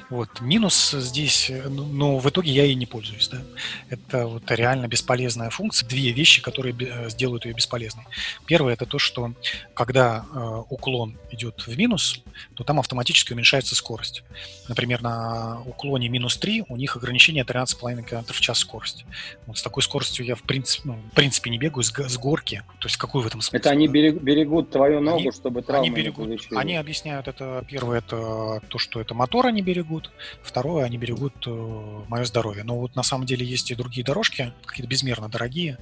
[0.10, 0.42] Вот.
[0.42, 3.28] Минус здесь, но ну, ну, в итоге я ей не пользуюсь.
[3.28, 3.42] Да?
[3.90, 5.88] Это вот реально бесполезная функция.
[5.88, 6.76] Две вещи, которые
[7.10, 8.06] сделают ее бесполезной.
[8.46, 9.34] Первое это то, что
[9.74, 12.22] когда э, уклон идет в минус,
[12.54, 14.24] то там автоматически уменьшается скорость.
[14.70, 19.06] Например, на уклоне минус 3 у них ограничение 13,5 км в час скорость.
[19.48, 22.64] Вот с такой скоростью я в принципе, ну, в принципе не бегаю с, с горки.
[22.80, 23.56] То есть какой в этом смысл?
[23.56, 27.66] Это они берегут твою ногу, они, чтобы травмы они берегут, не Они объясняют это.
[27.68, 32.64] Первое это то, что это мотор они берегут, второе, они берегут э, мое здоровье.
[32.64, 35.78] Но вот на самом деле есть и другие дорожки, какие-то безмерно дорогие,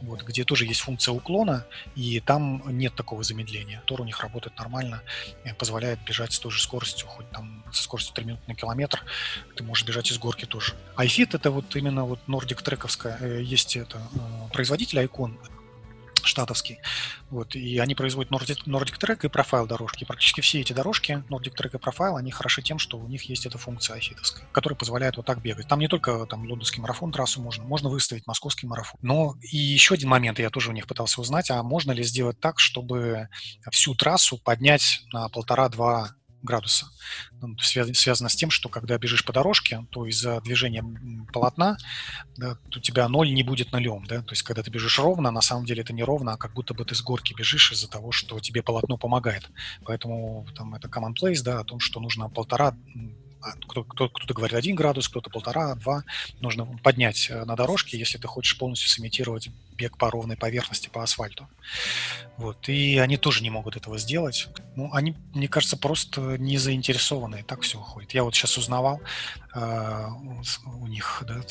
[0.00, 3.78] вот, где тоже есть функция уклона, и там нет такого замедления.
[3.80, 5.02] Мотор у них работает нормально,
[5.58, 9.04] позволяет бежать с той же скоростью, хоть там со скоростью 3 минуты на километр,
[9.56, 10.74] ты можешь бежать из горки тоже.
[10.96, 15.36] iFit это вот именно вот Nordic трековская, э, есть это э, производитель Icon,
[16.26, 16.78] штатовский.
[17.30, 20.04] Вот, и они производят Nordic, Nordic Track и профайл дорожки.
[20.04, 23.46] Практически все эти дорожки, Nordic Track и профайл, они хороши тем, что у них есть
[23.46, 25.68] эта функция ахитовская, которая позволяет вот так бегать.
[25.68, 28.98] Там не только там лондонский марафон трассу можно, можно выставить московский марафон.
[29.02, 32.40] Но и еще один момент я тоже у них пытался узнать, а можно ли сделать
[32.40, 33.28] так, чтобы
[33.70, 36.86] всю трассу поднять на полтора-два градуса.
[37.40, 40.84] Ну, связано с тем, что когда бежишь по дорожке, то из-за движения
[41.32, 41.76] полотна
[42.36, 44.04] да, у тебя ноль не будет нулем.
[44.06, 44.22] Да?
[44.22, 46.74] То есть когда ты бежишь ровно, на самом деле это не ровно, а как будто
[46.74, 49.50] бы ты с горки бежишь из-за того, что тебе полотно помогает.
[49.84, 52.76] Поэтому там это common place, да, о том, что нужно полтора
[53.44, 56.04] а, кто, кто-то говорит один градус, кто-то полтора, два,
[56.40, 61.02] нужно поднять э, на дорожке, если ты хочешь полностью сымитировать бег по ровной поверхности, по
[61.02, 61.48] асфальту.
[62.36, 62.68] Вот.
[62.68, 64.48] И они тоже не могут этого сделать.
[64.76, 67.44] Ну, они, мне кажется, просто не заинтересованы.
[67.46, 68.14] Так все уходит.
[68.14, 69.00] Я вот сейчас узнавал
[69.54, 70.08] э,
[70.64, 71.42] у них, да,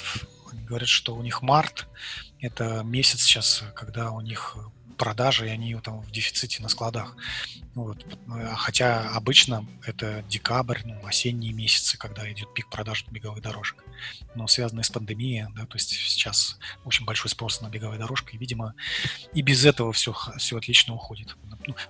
[0.68, 1.88] говорят, что у них март–
[2.40, 4.58] это месяц сейчас, когда у них
[5.04, 7.18] продажи, и они там в дефиците на складах.
[7.76, 8.06] Вот.
[8.30, 13.84] А хотя обычно это декабрь, ну, осенние месяцы, когда идет пик продаж беговых дорожек.
[14.34, 18.38] Но связанные с пандемией, да, то есть сейчас очень большой спрос на беговые дорожки, и,
[18.38, 18.76] видимо,
[19.34, 21.36] и без этого все, все отлично уходит.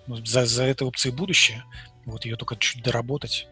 [0.08, 1.64] Ну, за, за этой опцией будущее,
[2.06, 3.48] вот ее только чуть доработать,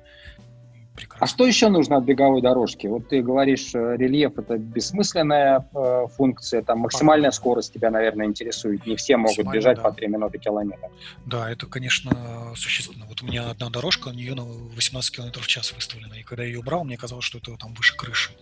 [0.95, 1.23] прекрасно.
[1.23, 2.87] А что еще нужно от беговой дорожки?
[2.87, 8.85] Вот ты говоришь, э, рельеф это бессмысленная э, функция, там максимальная скорость тебя, наверное, интересует.
[8.85, 9.83] Не все могут бежать да.
[9.83, 10.89] по 3 минуты километра.
[11.25, 12.11] Да, это, конечно,
[12.55, 13.05] существенно.
[13.05, 16.43] Вот у меня одна дорожка, у нее на 18 км в час выставлена, и когда
[16.43, 18.35] я ее убрал, мне казалось, что это там выше крыши, э,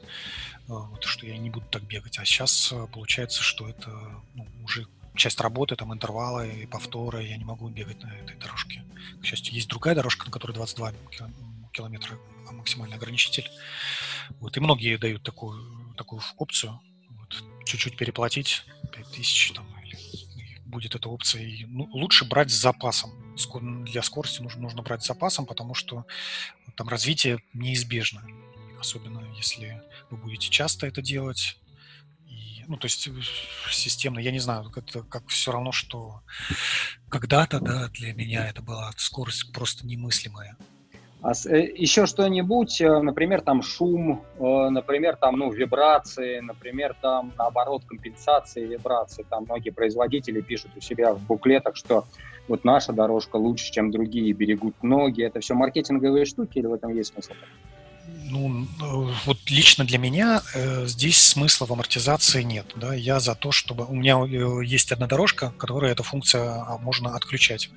[0.68, 2.20] вот, что я не буду так бегать.
[2.20, 3.90] А сейчас э, получается, что это
[4.36, 8.84] ну, уже часть работы, там интервалы и повторы, я не могу бегать на этой дорожке.
[9.22, 10.94] К счастью, есть другая дорожка, на которой 22
[11.80, 12.20] километра
[12.52, 13.50] максимальный ограничитель.
[14.40, 16.80] Вот, и многие дают такую, такую опцию.
[17.10, 19.98] Вот, чуть-чуть переплатить, 5000 там, или,
[20.66, 21.44] будет эта опция.
[21.44, 23.36] И, ну, лучше брать с запасом.
[23.86, 26.06] Для скорости нужно, нужно брать с запасом, потому что
[26.76, 28.24] там развитие неизбежно.
[28.80, 31.58] Особенно если вы будете часто это делать.
[32.68, 33.12] Ну, то есть э,
[33.72, 36.22] системно, я не знаю, это как все равно, что
[37.10, 40.56] когда-то, да, для меня это была скорость просто немыслимая.
[41.22, 47.34] А э, еще что-нибудь, э, например, там шум, э, например, там, ну, вибрации, например, там,
[47.38, 49.26] наоборот, компенсации вибраций.
[49.30, 52.06] Там многие производители пишут у себя в буклетах, что
[52.48, 55.22] вот наша дорожка лучше, чем другие, берегут ноги.
[55.24, 57.34] Это все маркетинговые штуки или в этом есть смысл?
[58.32, 58.66] Ну,
[59.26, 62.68] вот лично для меня э, здесь смысла в амортизации нет.
[62.76, 62.94] Да?
[62.94, 63.86] Я за то, чтобы...
[63.86, 64.24] У меня
[64.64, 67.70] есть одна дорожка, которая эта функция а, можно отключать.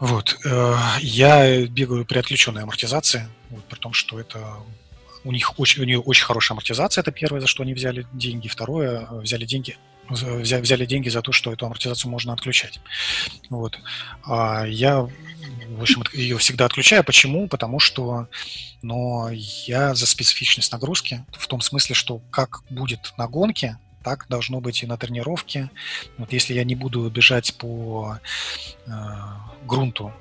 [0.00, 0.38] Вот.
[0.44, 4.56] Э, я бегаю при отключенной амортизации, вот, при том, что это
[5.24, 8.48] у них очень, у нее очень хорошая амортизация, это первое, за что они взяли деньги.
[8.48, 9.76] Второе, э, взяли деньги,
[10.08, 12.80] взяли, деньги за то, что эту амортизацию можно отключать.
[13.50, 13.78] Вот.
[14.24, 17.04] А я, в общем, ее всегда отключаю.
[17.04, 17.46] Почему?
[17.46, 18.26] Потому что
[18.82, 24.60] но я за специфичность нагрузки, в том смысле, что как будет на гонке, так должно
[24.60, 25.70] быть и на тренировке.
[26.18, 28.18] Вот если я не буду бежать по
[28.86, 28.90] э,
[29.64, 30.12] грунту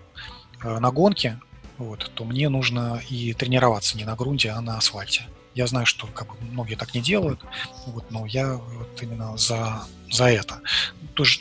[0.63, 1.39] э, на гонке,
[1.77, 5.23] вот, то мне нужно и тренироваться не на грунте, а на асфальте.
[5.55, 7.43] Я знаю, что как бы, многие так не делают,
[7.87, 10.61] вот, но я вот именно за, за это.
[11.15, 11.39] Тоже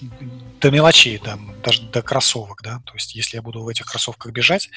[0.60, 2.80] до мелочей, да, даже до кроссовок, да.
[2.84, 4.70] То есть, если я буду в этих кроссовках бежать,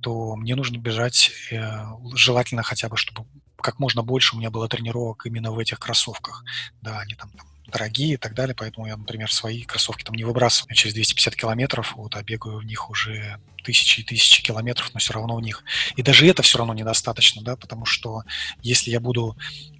[0.00, 1.84] то мне нужно бежать э,
[2.14, 3.26] желательно хотя бы, чтобы
[3.60, 6.44] как можно больше у меня было тренировок именно в этих кроссовках.
[6.82, 10.24] Да, они там, там дорогие и так далее, поэтому я, например, свои кроссовки там не
[10.24, 15.00] выбрасываю через 250 километров, вот, а бегаю в них уже тысячи и тысячи километров, но
[15.00, 15.64] все равно в них.
[15.96, 18.22] И даже это все равно недостаточно, да, потому что
[18.62, 19.36] если я буду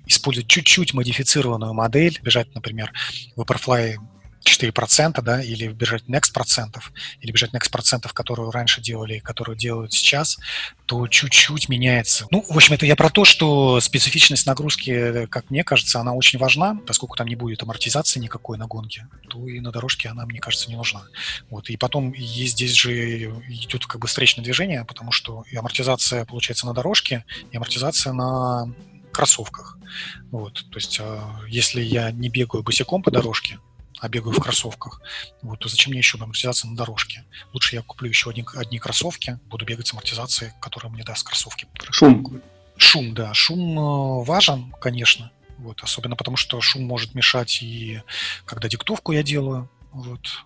[0.06, 2.92] использовать чуть-чуть модифицированную модель, бежать, например,
[3.36, 3.96] в Vaporfly
[4.44, 9.92] 4%, да, или бежать next процентов, или бежать next процентов, которую раньше делали, которую делают
[9.92, 10.38] сейчас,
[10.86, 12.26] то чуть-чуть меняется.
[12.30, 16.38] Ну, в общем, это я про то, что специфичность нагрузки, как мне кажется, она очень
[16.38, 20.40] важна, поскольку там не будет амортизации никакой на гонке, то и на дорожке она, мне
[20.40, 21.02] кажется, не нужна.
[21.50, 21.70] Вот.
[21.70, 26.66] И потом есть здесь же идет как бы встречное движение, потому что и амортизация получается
[26.66, 28.72] на дорожке, и амортизация на
[29.12, 29.78] кроссовках.
[30.30, 30.54] Вот.
[30.70, 33.58] То есть, а, если я не бегаю босиком по дорожке,
[34.00, 35.00] а бегаю в кроссовках,
[35.42, 37.24] вот, то зачем мне еще амортизация на дорожке?
[37.52, 41.68] Лучше я куплю еще одни, одни кроссовки, буду бегать с амортизацией, которая мне даст кроссовки.
[41.90, 42.42] Шум.
[42.76, 43.34] Шум, да.
[43.34, 45.30] Шум э, важен, конечно.
[45.58, 48.02] Вот, особенно потому, что шум может мешать и
[48.46, 50.44] когда диктовку я делаю, вот,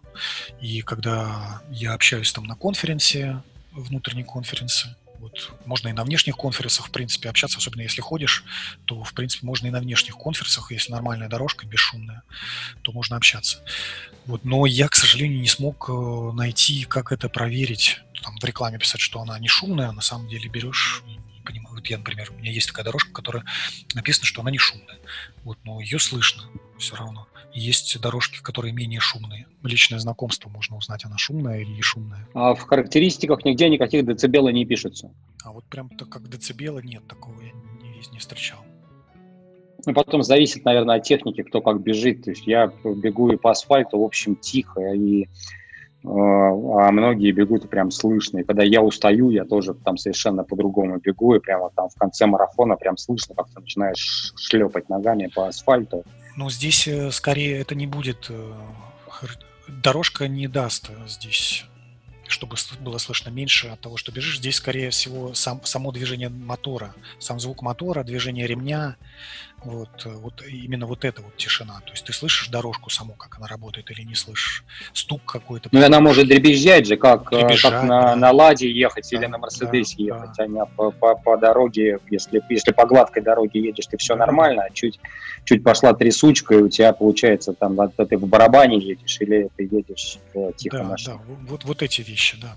[0.61, 3.41] и когда я общаюсь там на конференции,
[3.71, 5.53] внутренней конференции, вот.
[5.65, 8.45] Можно и на внешних конференцах, в принципе, общаться, особенно если ходишь,
[8.85, 12.23] то, в принципе, можно и на внешних конференцах, если нормальная дорожка, бесшумная,
[12.83, 13.65] то можно общаться.
[14.27, 14.45] Вот.
[14.45, 18.01] Но я, к сожалению, не смог э, найти, как это проверить.
[18.23, 21.03] Там в рекламе писать, что она не шумная, а на самом деле берешь
[21.45, 23.45] понимаю, вот я, например, у меня есть такая дорожка, которая
[23.95, 24.99] написано, что она не шумная.
[25.45, 26.45] Вот, но ее слышно
[26.79, 27.29] все равно.
[27.53, 29.47] Есть дорожки, которые менее шумные.
[29.63, 32.27] Личное знакомство можно узнать, она шумная или не шумная.
[32.35, 35.13] А в характеристиках нигде никаких децибела не пишется?
[35.45, 38.65] А вот прям так как децибела нет, такого я не, не встречал.
[39.87, 42.25] Ну, потом зависит, наверное, от техники, кто как бежит.
[42.25, 45.29] То есть я бегу и по асфальту, в общем, тихо, и
[46.05, 48.39] а многие бегут прям слышно.
[48.39, 52.27] И когда я устаю, я тоже там совершенно по-другому бегу, и прямо там в конце
[52.27, 56.05] марафона прям слышно, как ты начинаешь шлепать ногами по асфальту.
[56.37, 58.27] Ну, здесь э, скорее это не будет...
[58.29, 58.53] Э,
[59.69, 61.65] дорожка не даст здесь
[62.27, 64.39] чтобы было слышно меньше от того, что бежишь.
[64.39, 68.97] Здесь, скорее всего, сам, само движение мотора, сам звук мотора, движение ремня,
[69.65, 71.81] вот, э, вот именно вот эта вот тишина.
[71.85, 75.69] То есть ты слышишь дорожку саму, как она работает, или не слышишь стук какой-то.
[75.73, 78.17] Ну, она может дребезжать же, как, э, дребезжать, как на, да.
[78.17, 80.45] на Ладе ехать да, или на Мерседесе да, ехать, да.
[80.45, 84.27] а не по, по, по дороге, если, если по гладкой дороге едешь, ты все да.
[84.27, 85.01] нормально, а чуть,
[85.45, 90.19] чуть пошла трясучка, и у тебя получается там, ты в барабане едешь или ты едешь
[90.35, 90.97] э, тихо да.
[91.05, 92.57] Да, вот, вот эти вещи, да.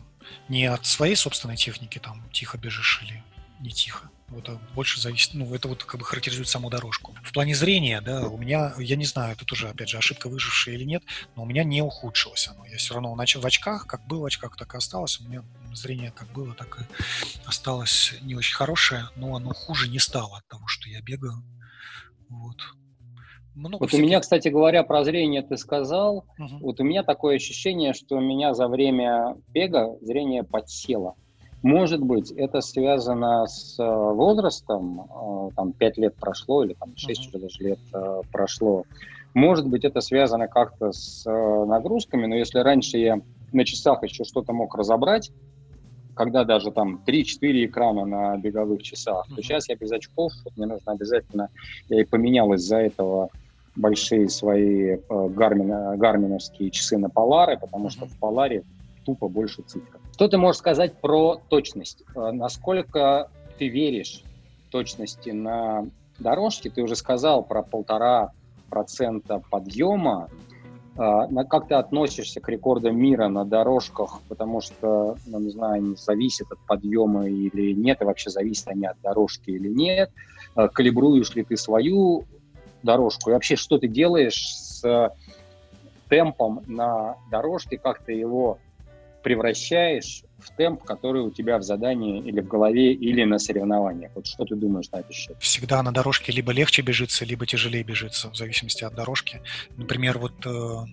[0.50, 3.24] Не от своей собственной техники там тихо бежишь или
[3.62, 4.10] не тихо.
[4.30, 7.16] А больше зависит, ну, это вот как бы характеризует саму дорожку.
[7.24, 10.76] В плане зрения, да, у меня, я не знаю, это тоже, опять же, ошибка выжившая
[10.76, 11.04] или нет,
[11.36, 12.66] но у меня не ухудшилось оно.
[12.66, 15.20] Я все равно начал в очках, как было в очках, так и осталось.
[15.22, 20.00] У меня зрение как было, так и осталось не очень хорошее, но оно хуже не
[20.00, 21.44] стало от того, что я бегаю.
[22.30, 22.58] Вот.
[23.56, 24.04] Много вот всяких...
[24.04, 26.26] у меня, кстати говоря, про зрение ты сказал.
[26.38, 26.58] Угу.
[26.60, 31.16] Вот у меня такое ощущение, что у меня за время бега зрение подсело.
[31.64, 37.30] Может быть, это связано с э, возрастом, э, там 5 лет прошло или там 6
[37.34, 37.40] uh-huh.
[37.40, 38.84] даже лет э, прошло.
[39.34, 43.20] Может быть, это связано как-то с нагрузками, но если раньше я
[43.52, 45.32] на часах еще что-то мог разобрать,
[46.16, 49.36] когда даже там 3-4 экрана на беговых часах, uh-huh.
[49.36, 51.50] то сейчас я без очков, мне нужно обязательно,
[51.90, 53.30] я и поменял из-за этого
[53.76, 57.92] большие свои гармин, гарминовские часы на Полары, потому uh-huh.
[57.92, 58.64] что в Поларе
[59.06, 60.00] тупо больше цифр.
[60.18, 62.02] Что ты можешь сказать про точность?
[62.16, 64.24] Э, насколько ты веришь
[64.72, 65.86] точности на
[66.18, 66.72] дорожке?
[66.72, 68.32] Ты уже сказал про полтора
[68.68, 70.28] процента подъема.
[70.98, 74.22] Э, как ты относишься к рекордам мира на дорожках?
[74.28, 78.88] Потому что, ну, не знаю, они зависят от подъема или нет, и вообще зависят они
[78.88, 80.10] от дорожки или нет.
[80.56, 82.26] Э, калибруешь ли ты свою
[82.82, 83.30] дорожку?
[83.30, 85.14] И вообще, что ты делаешь с
[86.10, 88.58] темпом на дорожке, как ты его
[89.28, 94.12] превращаешь в темп, который у тебя в задании или в голове, или на соревнованиях.
[94.16, 95.36] Вот что ты думаешь на этот счет?
[95.42, 99.42] Всегда на дорожке либо легче бежится, либо тяжелее бежится, в зависимости от дорожки.
[99.76, 100.86] Например, вот э,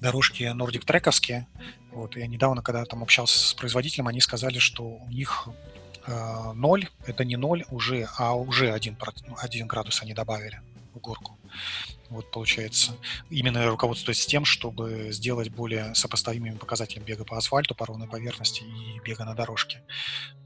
[0.00, 1.48] дорожки Nordic трековские,
[1.90, 5.48] вот, я недавно, когда там общался с производителем, они сказали, что у них
[6.06, 8.96] э, 0, это не 0 уже, а уже 1,
[9.42, 10.60] 1 градус они добавили
[10.94, 11.36] в горку.
[12.12, 12.92] Вот получается.
[13.30, 19.00] Именно руководствуясь тем, чтобы сделать более сопоставимыми показателями бега по асфальту, по ровной поверхности и
[19.00, 19.82] бега на дорожке.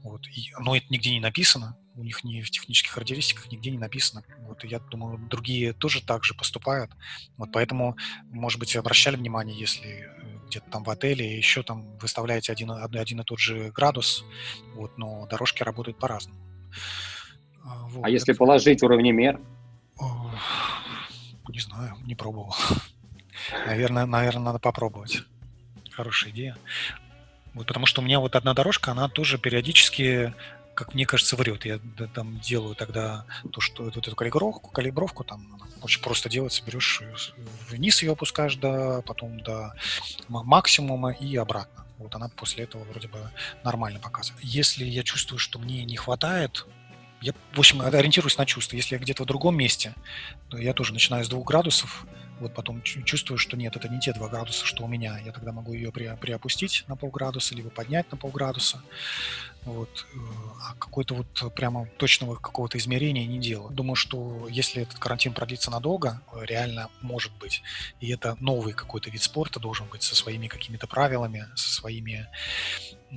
[0.01, 0.25] Вот.
[0.27, 1.77] И, но это нигде не написано.
[1.95, 4.23] У них ни в технических характеристиках нигде не написано.
[4.39, 4.63] Вот.
[4.63, 6.91] И я думаю, другие тоже так же поступают.
[7.35, 7.97] Вот поэтому,
[8.29, 13.19] может быть, обращали внимание, если э, где-то там в отеле еще там выставляете один, один
[13.19, 14.23] и тот же градус,
[14.73, 16.39] вот, но дорожки работают по-разному.
[17.65, 18.05] А, вот.
[18.05, 19.41] А если положить уровни мер?
[21.49, 22.55] Не знаю, не пробовал.
[23.65, 25.23] Наверное, наверное, надо попробовать.
[25.91, 26.57] Хорошая идея.
[27.53, 30.33] Вот потому что у меня вот одна дорожка, она тоже периодически,
[30.75, 31.65] как мне кажется, врет.
[31.65, 31.79] Я
[32.13, 36.63] там делаю тогда то, что вот эту калибровку, калибровку там очень просто делается.
[36.63, 37.01] Берешь
[37.69, 39.73] вниз ее опускаешь до, потом до
[40.27, 41.85] максимума и обратно.
[41.97, 43.31] Вот она после этого вроде бы
[43.63, 44.43] нормально показывает.
[44.43, 46.67] Если я чувствую, что мне не хватает
[47.21, 48.75] я, в общем, ориентируюсь на чувства.
[48.75, 49.95] Если я где-то в другом месте,
[50.49, 52.05] то я тоже начинаю с двух градусов,
[52.39, 55.17] вот потом чувствую, что нет, это не те два градуса, что у меня.
[55.25, 58.81] Я тогда могу ее при, приопустить на полградуса, либо поднять на полградуса.
[59.63, 60.05] Вот.
[60.13, 60.17] Э,
[60.61, 63.73] а какой-то вот прямо точного какого-то измерения не делаю.
[63.73, 67.63] Думаю, что если этот карантин продлится надолго, реально может быть.
[67.99, 72.27] И это новый какой-то вид спорта должен быть со своими какими-то правилами, со своими
[73.11, 73.15] э,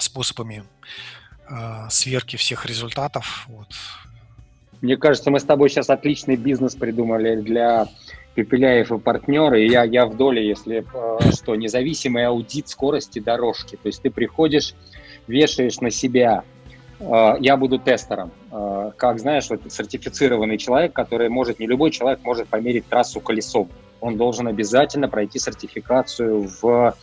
[0.00, 0.64] способами
[1.50, 3.46] Э, сверки всех результатов.
[3.48, 3.68] Вот.
[4.80, 7.88] Мне кажется, мы с тобой сейчас отличный бизнес придумали для
[8.34, 9.66] Пепеляев и партнеры.
[9.66, 13.76] Я, я в доле, если э, что, независимый аудит скорости дорожки.
[13.76, 14.74] То есть ты приходишь,
[15.26, 16.44] вешаешь на себя
[17.00, 18.30] э, я буду тестером.
[18.96, 23.68] Как знаешь, вот сертифицированный человек, который может, не любой человек может померить трассу колесом.
[24.00, 26.94] Он должен обязательно пройти сертификацию в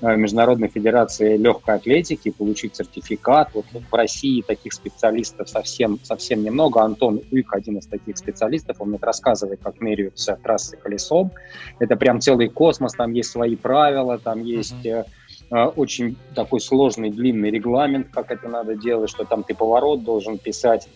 [0.00, 3.50] Международной Федерации легкой атлетики, получить сертификат.
[3.52, 6.82] Вот в России таких специалистов совсем, совсем немного.
[6.82, 11.32] Антон Уик один из таких специалистов, он мне рассказывает, как меряются трассы колесом.
[11.78, 15.06] Это прям целый космос, там есть свои правила, там есть mm-hmm.
[15.50, 20.38] э, очень такой сложный, длинный регламент, как это надо делать, что там ты поворот должен
[20.38, 20.88] писать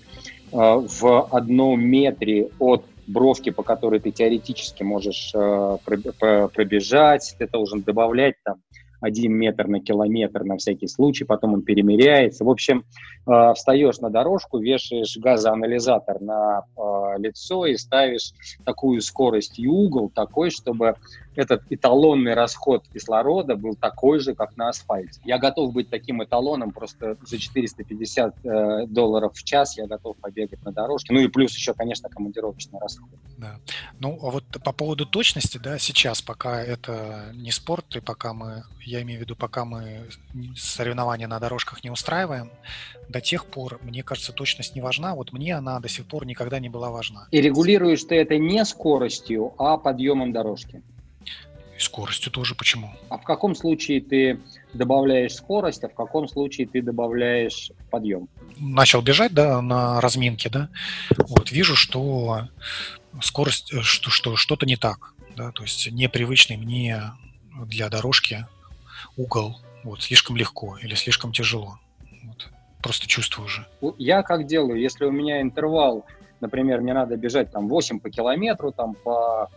[0.53, 7.83] э, в одном метре от бровки, по которой ты теоретически можешь э, пробежать, ты должен
[7.83, 8.57] добавлять там
[9.05, 12.45] один метр на километр на всякий случай, потом он перемеряется.
[12.45, 12.85] В общем,
[13.27, 18.33] э, встаешь на дорожку, вешаешь газоанализатор на э, лицо и ставишь
[18.65, 20.95] такую скорость и угол такой, чтобы
[21.37, 25.21] этот эталонный расход кислорода был такой же, как на асфальте.
[25.25, 30.65] Я готов быть таким эталоном, просто за 450 э, долларов в час я готов побегать
[30.65, 31.13] на дорожке.
[31.13, 33.11] Ну и плюс еще, конечно, командировочный расход.
[33.37, 33.59] Да.
[34.01, 38.65] Ну, а вот по поводу точности, да, сейчас, пока это не спорт, и пока мы,
[38.95, 40.09] я имею в виду, пока мы
[40.57, 42.51] соревнования на дорожках не устраиваем,
[43.09, 45.14] до тех пор, мне кажется, точность не важна.
[45.14, 47.26] Вот мне она до сих пор никогда не была важна.
[47.30, 50.82] И регулируешь ты это не скоростью, а подъемом дорожки.
[51.76, 52.92] И скоростью тоже почему?
[53.09, 54.40] А в каком случае ты
[54.72, 58.28] добавляешь скорость, а в каком случае ты добавляешь подъем?
[58.57, 60.68] Начал бежать, да, на разминке, да,
[61.16, 62.49] вот вижу, что
[63.20, 67.03] скорость, э, что, что что-то не так, да, то есть непривычный мне
[67.66, 68.47] для дорожки
[69.17, 71.79] угол, вот, слишком легко или слишком тяжело,
[72.25, 72.49] вот,
[72.83, 73.67] просто чувствую уже.
[73.99, 76.05] Я как делаю, если у меня интервал,
[76.41, 79.49] например, мне надо бежать там 8 по километру, там по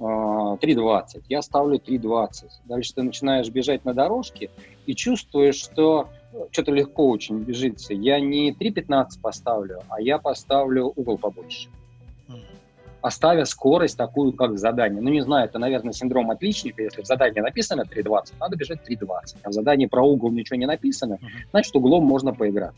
[0.00, 2.48] 3.20, э, я ставлю 3.20.
[2.64, 4.50] Дальше ты начинаешь бежать на дорожке
[4.86, 7.92] и чувствуешь, что э, что-то легко очень бежится.
[7.92, 11.68] Я не 3.15 поставлю, а я поставлю угол побольше.
[13.02, 15.00] Оставя скорость такую, как в задании.
[15.00, 16.82] Ну, не знаю, это, наверное, синдром отличника.
[16.82, 19.06] Если в задании написано 3.20, надо бежать 3.20.
[19.42, 21.18] А в задании про угол ничего не написано,
[21.50, 22.74] значит, углом можно поиграть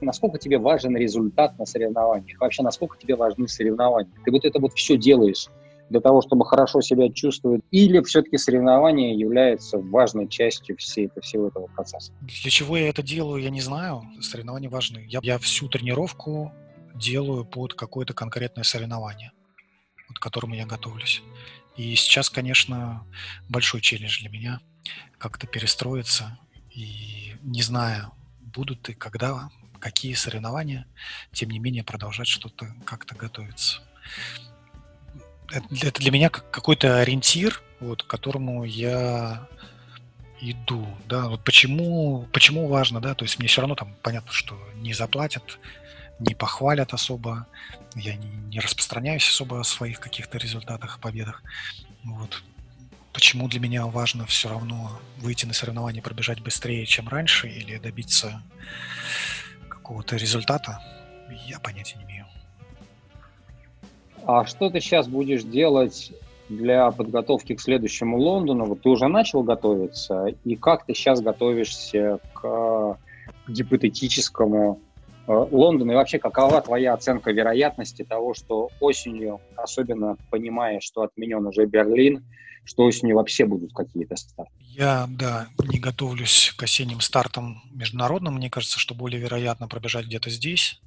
[0.00, 4.10] насколько тебе важен результат на соревнованиях, вообще насколько тебе важны соревнования.
[4.24, 5.48] Ты вот это вот все делаешь
[5.90, 11.66] для того, чтобы хорошо себя чувствовать, или все-таки соревнование является важной частью всей, всего этого
[11.68, 12.12] процесса?
[12.22, 14.02] Для чего я это делаю, я не знаю.
[14.20, 15.06] Соревнования важны.
[15.08, 16.52] Я, я всю тренировку
[16.94, 19.32] делаю под какое-то конкретное соревнование,
[20.12, 21.22] к которому я готовлюсь.
[21.76, 23.04] И сейчас, конечно,
[23.48, 24.60] большой челлендж для меня
[25.18, 26.38] как-то перестроиться.
[26.70, 29.50] И не знаю, будут и когда,
[29.80, 30.86] какие соревнования,
[31.32, 33.82] тем не менее продолжать что-то как-то готовиться.
[35.50, 39.48] Это для меня какой-то ориентир, вот, к которому я
[40.40, 44.58] иду, да, вот почему, почему важно, да, то есть мне все равно там понятно, что
[44.74, 45.58] не заплатят,
[46.18, 47.46] не похвалят особо,
[47.94, 51.42] я не, не распространяюсь особо о своих каких-то результатах, победах,
[52.04, 52.42] вот.
[53.12, 58.42] Почему для меня важно все равно выйти на соревнования, пробежать быстрее, чем раньше, или добиться
[59.68, 60.80] какого-то результата,
[61.46, 62.26] я понятия не имею.
[64.26, 66.12] А что ты сейчас будешь делать
[66.48, 68.64] для подготовки к следующему Лондону?
[68.64, 72.98] Вот ты уже начал готовиться, и как ты сейчас готовишься к
[73.46, 74.80] гипотетическому
[75.26, 75.92] э, Лондону?
[75.92, 82.24] И вообще, какова твоя оценка вероятности того, что осенью, особенно понимая, что отменен уже Берлин,
[82.64, 84.52] что осенью вообще будут какие-то старты?
[84.58, 88.34] Я, да, не готовлюсь к осенним стартам международным.
[88.34, 90.80] Мне кажется, что более вероятно пробежать где-то здесь.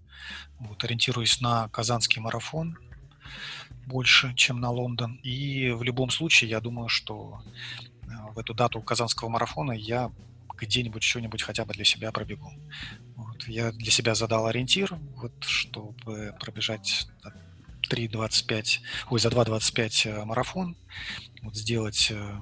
[0.60, 2.78] Вот, ориентируюсь на казанский марафон
[3.86, 5.20] больше, чем на Лондон.
[5.24, 7.40] И в любом случае, я думаю, что
[8.04, 10.12] э, в эту дату казанского марафона я
[10.58, 12.52] где-нибудь что-нибудь хотя бы для себя пробегу.
[13.16, 13.48] Вот.
[13.48, 17.08] Я для себя задал ориентир, вот, чтобы пробежать
[17.90, 18.80] 3.25,
[19.10, 20.76] ой, за 2.25 э, марафон,
[21.42, 22.36] вот, сделать э,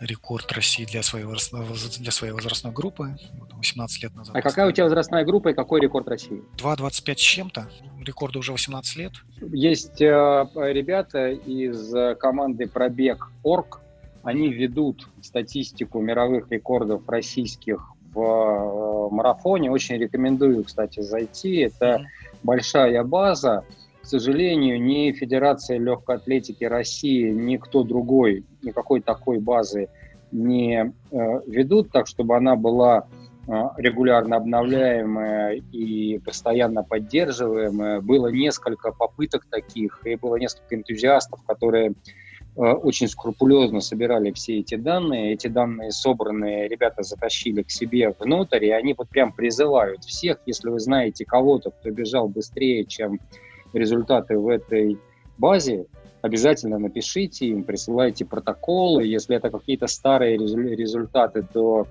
[0.00, 1.64] рекорд России для своей, возрастной,
[1.98, 3.16] для своей возрастной группы,
[3.56, 4.34] 18 лет назад.
[4.36, 6.42] А какая у тебя возрастная группа и какой рекорд России?
[6.56, 7.70] 2.25 с чем-то,
[8.00, 9.12] рекорду уже 18 лет.
[9.52, 10.06] Есть э,
[10.54, 13.80] ребята из команды Пробег Орг,
[14.26, 19.70] они ведут статистику мировых рекордов российских в э, марафоне.
[19.70, 21.58] Очень рекомендую, кстати, зайти.
[21.58, 22.06] Это
[22.42, 23.62] большая база.
[24.02, 29.88] К сожалению, ни Федерация легкой атлетики России, ни кто другой никакой такой базы
[30.32, 33.06] не э, ведут, так чтобы она была
[33.46, 38.00] э, регулярно обновляемая и постоянно поддерживаемая.
[38.00, 41.94] Было несколько попыток таких, и было несколько энтузиастов, которые
[42.56, 45.34] очень скрупулезно собирали все эти данные.
[45.34, 50.70] Эти данные собранные ребята затащили к себе внутрь, и они вот прям призывают всех, если
[50.70, 53.20] вы знаете кого-то, кто бежал быстрее, чем
[53.74, 54.98] результаты в этой
[55.36, 55.86] базе,
[56.22, 59.04] обязательно напишите им, присылайте протоколы.
[59.04, 61.86] Если это какие-то старые результаты, то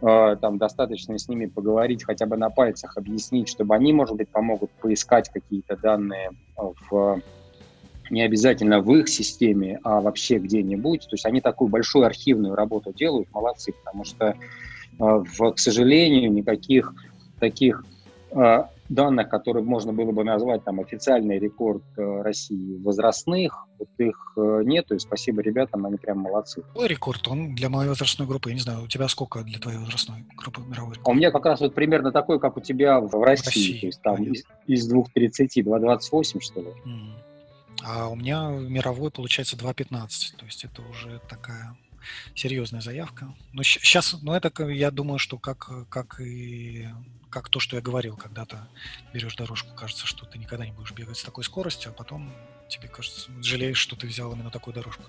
[0.00, 4.28] э, там достаточно с ними поговорить, хотя бы на пальцах объяснить, чтобы они, может быть,
[4.28, 7.20] помогут поискать какие-то данные в
[8.10, 11.02] не обязательно в их системе, а вообще где-нибудь.
[11.02, 14.34] То есть они такую большую архивную работу делают, молодцы, потому что, э,
[14.98, 16.94] в, к сожалению, никаких
[17.40, 17.84] таких
[18.30, 24.34] э, данных, которые можно было бы назвать там официальный рекорд э, России возрастных, вот их
[24.36, 26.62] э, нету, и спасибо ребятам, они прям молодцы.
[26.62, 27.26] Какой рекорд?
[27.28, 30.60] Он для моей возрастной группы, я не знаю, у тебя сколько для твоей возрастной группы
[30.60, 31.08] мировой рекорд?
[31.08, 33.80] А у меня как раз вот примерно такой, как у тебя в России, в России
[33.80, 36.68] то есть там из, из 2.30, 2.28, что ли.
[36.86, 37.33] Mm.
[37.86, 41.76] А у меня мировой получается 2.15, то есть это уже такая
[42.34, 43.34] серьезная заявка.
[43.52, 46.88] Но сейчас, ну это, я думаю, что как, как и
[47.28, 48.68] как то, что я говорил, когда то
[49.12, 52.32] берешь дорожку, кажется, что ты никогда не будешь бегать с такой скоростью, а потом
[52.68, 55.02] тебе кажется, жалеешь, что ты взял именно такую дорожку.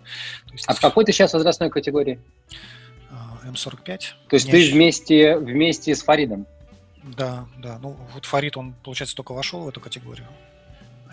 [0.45, 2.19] То есть, а в какой ты сейчас возрастной категории?
[3.09, 3.99] А, М45.
[4.27, 6.45] То есть ты вместе, вместе с Фаридом?
[7.03, 7.79] Да, да.
[7.79, 10.27] Ну, вот Фарид, он, получается, только вошел в эту категорию,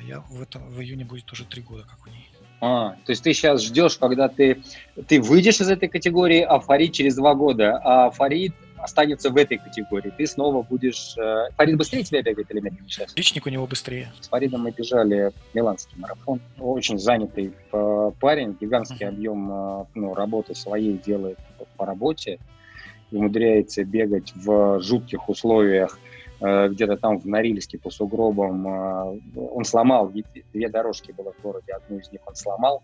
[0.03, 2.29] а я в, этом, в июне будет уже три года, как у ней.
[2.61, 4.63] А, то есть ты сейчас ждешь, когда ты,
[5.09, 9.59] ты выйдешь из этой категории, а Фарид через два года, а Фарид останется в этой
[9.59, 10.13] категории.
[10.17, 11.17] Ты снова будешь...
[11.17, 13.17] Э, Фарид быстрее тебя бегает или медленнее сейчас?
[13.17, 14.13] Личник у него быстрее.
[14.21, 16.41] С Фаридом мы бежали миланский марафон.
[16.59, 19.11] Очень занятый э, парень, гигантский uh-huh.
[19.11, 21.39] объем э, ну, работы своей делает
[21.77, 22.39] по работе.
[23.11, 25.99] Умудряется бегать в жутких условиях,
[26.43, 28.67] где-то там в Норильске по сугробам.
[29.37, 30.13] Он сломал,
[30.53, 32.83] две дорожки было в городе, одну из них он сломал.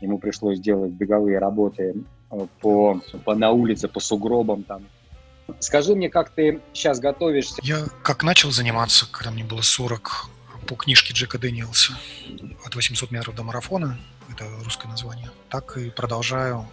[0.00, 1.94] Ему пришлось делать беговые работы
[2.60, 4.82] по, по, на улице, по сугробам, там,
[5.58, 7.56] Скажи мне, как ты сейчас готовишься?
[7.62, 10.28] Я как начал заниматься, когда мне было 40,
[10.66, 11.94] по книжке Джека Дэниелса
[12.64, 13.98] «От 800 метров до марафона»,
[14.32, 16.68] это русское название, так и продолжаю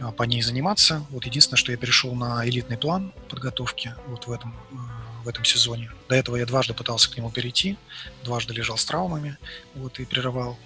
[0.00, 1.04] а, по ней заниматься.
[1.10, 5.44] Вот единственное, что я перешел на элитный план подготовки вот в этом, э, в этом
[5.44, 5.90] сезоне.
[6.08, 7.76] До этого я дважды пытался к нему перейти,
[8.24, 9.38] дважды лежал с травмами
[9.74, 10.58] вот, и прерывал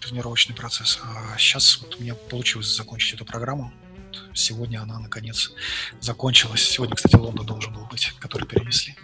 [0.00, 1.00] тренировочный процесс.
[1.02, 3.72] А сейчас вот у меня получилось закончить эту программу
[4.32, 5.52] сегодня она, наконец,
[6.00, 6.62] закончилась.
[6.62, 8.96] Сегодня, кстати, Лондон должен был быть, который перенесли.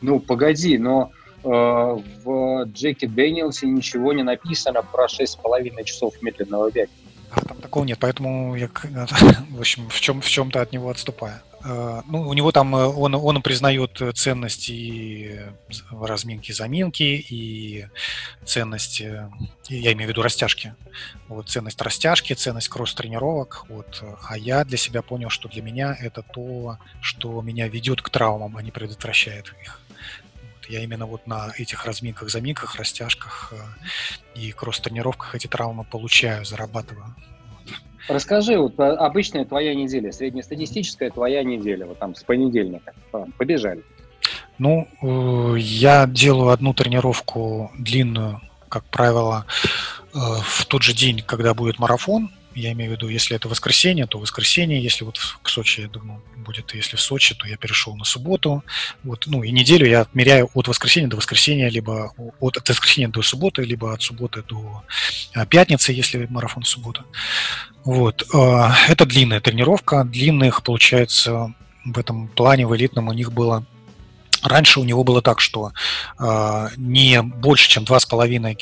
[0.00, 1.12] Ну, погоди, но
[1.44, 6.90] в Джеки Дэниелсе ничего не написано про 6,5 часов медленного бега.
[7.30, 8.68] А, там такого нет, поэтому я,
[9.50, 11.40] в общем, в, чем, в чем-то от него отступаю.
[11.64, 15.40] Э, ну, у него там, э, он, он признает ценность и
[15.90, 17.88] разминки, заминки, и
[18.44, 20.74] ценность, я имею в виду растяжки,
[21.28, 26.22] вот, ценность растяжки, ценность кросс-тренировок, вот, а я для себя понял, что для меня это
[26.22, 29.80] то, что меня ведет к травмам, а не предотвращает их.
[30.68, 37.14] Я именно вот на этих разминках, заминках, растяжках э, и кросс-тренировках эти травмы получаю, зарабатываю.
[38.08, 42.92] Расскажи, вот обычная твоя неделя, среднестатистическая твоя неделя, вот там с понедельника,
[43.38, 43.82] побежали.
[44.58, 49.46] Ну, э, я делаю одну тренировку длинную, как правило,
[50.14, 54.06] э, в тот же день, когда будет марафон, я имею в виду, если это воскресенье,
[54.06, 54.82] то воскресенье.
[54.82, 58.64] Если вот в Сочи, я думаю, будет, если в Сочи, то я перешел на субботу.
[59.02, 63.22] Вот, ну и неделю я отмеряю от воскресенья до воскресенья, либо от, от воскресенья до
[63.22, 64.84] субботы, либо от субботы до
[65.34, 67.04] а, пятницы, если марафон суббота.
[67.84, 68.26] Вот.
[68.34, 70.04] А, это длинная тренировка.
[70.04, 73.66] Длинных, получается, в этом плане, в элитном у них было
[74.44, 75.72] Раньше у него было так, что
[76.18, 78.56] э, не больше, чем 2,5,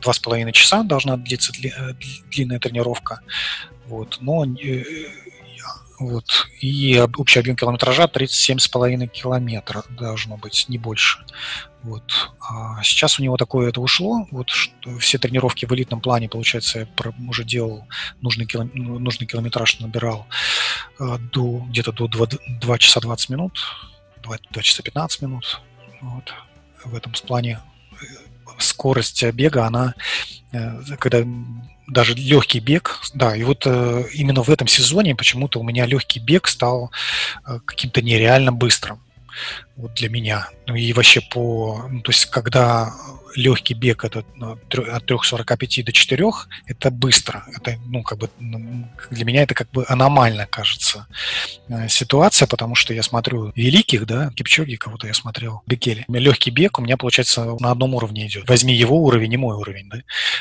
[0.00, 1.92] 2,5 э, часа должна длиться дли, э,
[2.30, 3.20] длинная тренировка.
[3.86, 4.84] Вот, но э,
[6.00, 11.18] вот, и общий объем километража 37,5 километра должно быть, не больше.
[11.82, 12.32] Вот.
[12.40, 14.26] А сейчас у него такое это ушло.
[14.32, 16.88] Вот что все тренировки в элитном плане, получается, я
[17.28, 17.86] уже делал
[18.20, 20.26] нужный, кило, нужный километраж, набирал
[20.98, 22.26] э, до, где-то до 2,
[22.60, 23.60] 2 часа 20 минут
[24.38, 25.60] 2, 2 часа 15 минут.
[26.00, 26.32] Вот.
[26.84, 27.60] В этом плане
[27.92, 28.04] э,
[28.58, 29.94] скорость бега, она,
[30.52, 31.22] э, когда
[31.86, 36.20] даже легкий бег, да, и вот э, именно в этом сезоне почему-то у меня легкий
[36.20, 36.92] бег стал
[37.64, 39.02] каким-то нереально быстрым
[39.76, 40.48] вот для меня.
[40.66, 41.86] Ну и вообще по...
[41.90, 42.92] Ну, то есть когда
[43.34, 46.24] легкий бег это ну, от 3.45 до 4,
[46.66, 47.44] это быстро.
[47.54, 51.06] Это, ну, как бы ну, для меня это как бы аномально кажется
[51.68, 56.04] э, ситуация, потому что я смотрю великих, да, Кипчоги, кого-то я смотрел, Бекели.
[56.08, 58.48] Легкий бег у меня, получается, на одном уровне идет.
[58.48, 59.98] Возьми его уровень и мой уровень, да.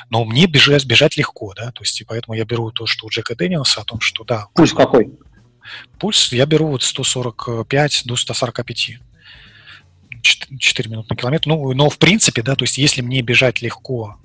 [0.10, 3.10] Но мне бежать, бежать легко, да, то есть и поэтому я беру то, что у
[3.10, 4.48] Джека Дэниелса, о том, что да.
[4.54, 5.12] Пульс какой?
[6.00, 9.00] Пульс я беру вот 145 до 145.
[10.22, 11.48] 4 минуты на километр.
[11.48, 14.18] Ну, но в принципе, да, то есть если мне бежать легко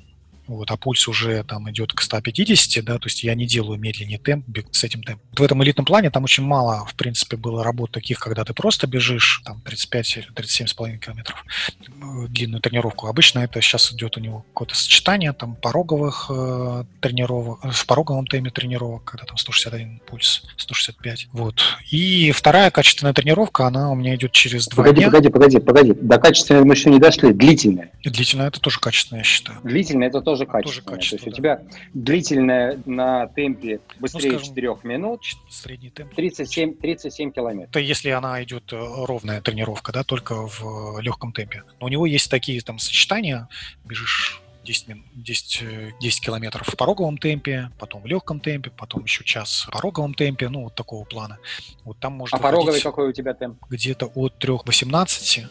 [0.47, 4.19] вот, а пульс уже там идет к 150, да, то есть я не делаю медленнее
[4.19, 5.27] темп с этим темпом.
[5.37, 8.87] В этом элитном плане там очень мало, в принципе, было работ таких, когда ты просто
[8.87, 11.45] бежишь, там, 35 или 37,5 километров,
[11.79, 13.07] э, длинную тренировку.
[13.07, 18.27] Обычно это сейчас идет у него какое-то сочетание там пороговых э, тренировок, э, в пороговом
[18.27, 21.63] темпе тренировок, когда там 161 пульс, 165, вот.
[21.91, 25.07] И вторая качественная тренировка, она у меня идет через два погоди, дня.
[25.07, 27.91] Погоди, погоди, погоди, до качественной мы еще не дошли, длительная.
[28.03, 29.59] И длительная это тоже качественно, я считаю.
[29.63, 30.97] Длительная это тоже Тоже качественная.
[30.97, 31.57] качество, То есть да.
[31.57, 35.21] Ну, у тебя длительная на темпе быстрее скажем, 4 минут,
[35.51, 36.15] Средний темп.
[36.15, 37.71] 37, 37 километров.
[37.71, 41.63] Это если она идет э, ровная тренировка, да, только в э, легком темпе.
[41.81, 43.49] Но у него есть такие там сочетания,
[43.85, 49.05] бежишь 10, мин- 10, э, 10 километров в пороговом темпе, потом в легком темпе, потом
[49.05, 51.39] еще час в пороговом темпе, ну, вот такого плана.
[51.85, 53.63] Вот там может А пороговый какой у тебя темп?
[53.69, 55.49] где-то от 3.18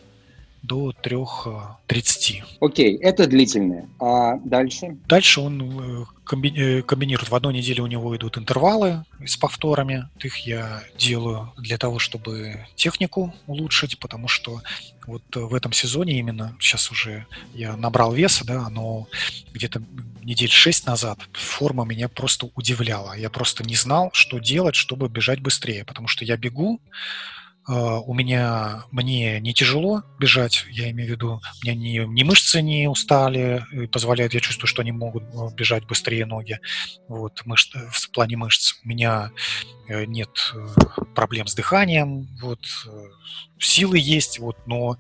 [0.63, 2.41] до 3.30.
[2.61, 3.87] Окей, это длительная.
[3.99, 4.97] А дальше?
[5.07, 7.29] Дальше он э, комби- э, комбинирует.
[7.29, 10.07] В одной неделе у него идут интервалы с повторами.
[10.23, 14.61] Их я делаю для того, чтобы технику улучшить, потому что
[15.05, 19.07] вот э, в этом сезоне именно, сейчас уже я набрал веса, да, но
[19.53, 19.81] где-то
[20.23, 23.13] недель шесть назад форма меня просто удивляла.
[23.13, 28.13] Я просто не знал, что делать, чтобы бежать быстрее, потому что я бегу, э, у
[28.13, 33.65] меня мне не тяжело бежать, я имею в виду, меня ни, ни мышцы не устали,
[33.91, 36.59] позволяют, я чувствую, что они могут э, бежать быстрее ноги,
[37.07, 38.75] вот, мышц, э, в плане мышц.
[38.83, 39.31] У меня
[39.87, 40.53] э, нет
[41.15, 42.65] проблем с дыханием, вот,
[43.59, 44.97] силы есть, вот, но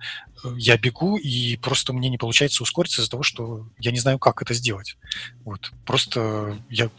[0.55, 4.41] я бегу, и просто мне не получается ускориться из-за того, что я не знаю, как
[4.41, 4.97] это сделать.
[5.43, 6.89] Вот, просто я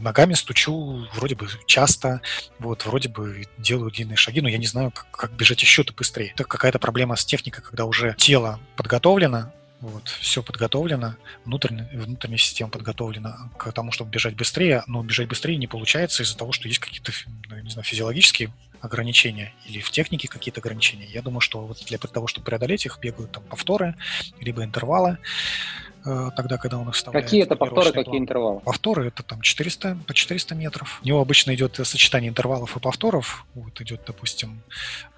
[0.00, 2.20] ногами стучу вроде бы часто,
[2.58, 6.32] вот, вроде бы делаю длинные шаги, но я не знаю, как, как бежать еще-то быстрее.
[6.34, 12.70] Это какая-то проблема с техникой, когда уже тело подготовлено, вот, все подготовлено, внутренняя, внутренняя система
[12.70, 16.80] подготовлена к тому, чтобы бежать быстрее, но бежать быстрее не получается из-за того, что есть
[16.80, 17.12] какие-то,
[17.48, 21.06] ну, не знаю, физиологические ограничения или в технике какие-то ограничения.
[21.06, 23.96] Я думаю, что вот для того, чтобы преодолеть их, бегают там повторы,
[24.40, 25.18] либо интервалы,
[26.04, 27.24] тогда, когда он их вставляет.
[27.24, 28.22] Какие это повторы, тренировочный какие план.
[28.22, 28.60] интервалы?
[28.60, 31.00] Повторы это там 400, по 400 метров.
[31.02, 33.46] У него обычно идет э, сочетание интервалов и повторов.
[33.54, 34.62] Вот идет, допустим,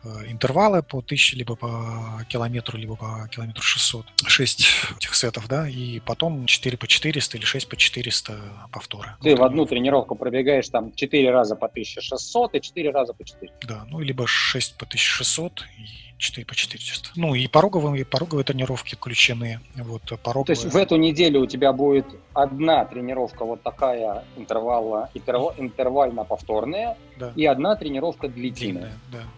[0.05, 4.07] э, интервалы по 1000, либо по километру, либо по километру 600.
[4.26, 4.66] 6
[4.97, 8.39] этих сетов, да, и потом 4 по 400 или 6 по 400
[8.72, 9.16] повторы.
[9.22, 13.24] Ты Вот в одну тренировку пробегаешь там 4 раза по 1600 и 4 раза по
[13.24, 13.53] 4.
[13.62, 17.11] Да, ну, либо 6 по 1600 и 4 по 400.
[17.16, 19.61] Ну, и пороговые, пороговые тренировки включены.
[19.74, 20.59] Вот, То пороговые...
[20.59, 27.33] есть в эту неделю у тебя будет одна тренировка вот такая интервала, интерва- интервально-повторная да,
[27.35, 29.29] и одна тренировка длительная, длинная,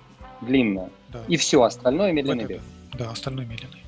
[0.40, 0.90] да, длинная.
[1.10, 1.20] да.
[1.28, 2.62] И все, остальное медленный это бег.
[2.92, 3.04] да.
[3.04, 3.84] Да, остальное медленный.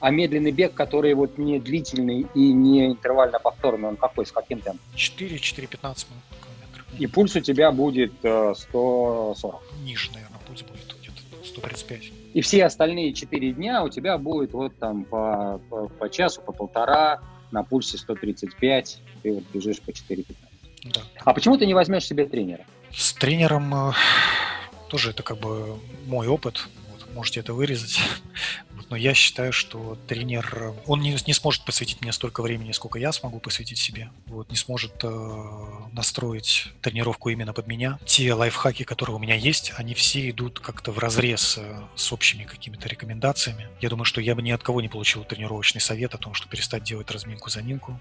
[0.00, 4.80] А медленный бег, который вот не длительный и не интервально-повторный, он какой, с каким темпом?
[4.96, 5.98] 4-4-15 минут.
[6.98, 9.62] И пульс у тебя будет э, 140.
[9.84, 12.12] Ниже, наверное, пульс будет где-то 135.
[12.34, 16.52] И все остальные 4 дня у тебя будет вот там по, по, по часу, по
[16.52, 17.20] полтора,
[17.50, 20.36] на пульсе 135, ты вот бежишь по 4,15.
[20.84, 21.00] Да.
[21.24, 22.64] А почему ты не возьмешь себе тренера?
[22.92, 23.92] С тренером э,
[24.88, 26.68] тоже это как бы мой опыт.
[26.90, 28.00] Вот, можете это вырезать.
[28.90, 33.12] Но я считаю, что тренер, он не, не сможет посвятить мне столько времени, сколько я
[33.12, 34.10] смогу посвятить себе.
[34.26, 35.08] Вот, не сможет э,
[35.92, 37.98] настроить тренировку именно под меня.
[38.06, 42.44] Те лайфхаки, которые у меня есть, они все идут как-то в разрез э, с общими
[42.44, 43.68] какими-то рекомендациями.
[43.80, 46.48] Я думаю, что я бы ни от кого не получил тренировочный совет о том, что
[46.48, 48.00] перестать делать разминку-заминку.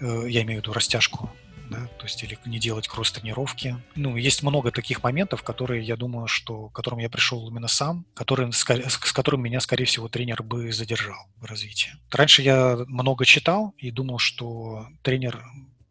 [0.00, 1.30] Э, я имею в виду растяжку
[1.70, 3.76] да, то есть или не делать кросс-тренировки.
[3.94, 8.06] Ну, есть много таких моментов, которые, я думаю, что к которым я пришел именно сам,
[8.14, 11.92] которые, с с которым меня, скорее всего, тренер бы задержал в развитии.
[12.10, 15.42] Раньше я много читал и думал, что тренер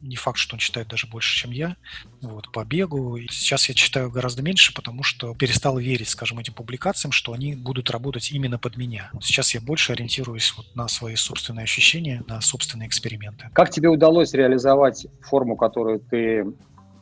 [0.08, 1.76] не факт, что он читает даже больше, чем я,
[2.22, 3.18] вот, по бегу.
[3.18, 7.56] И сейчас я читаю гораздо меньше, потому что перестал верить, скажем, этим публикациям, что они
[7.56, 9.12] будут работать именно под меня.
[9.22, 13.50] Сейчас я больше ориентируюсь вот на свои собственные ощущения, на собственные эксперименты.
[13.54, 16.46] Как тебе удалось реализовать форму, которую ты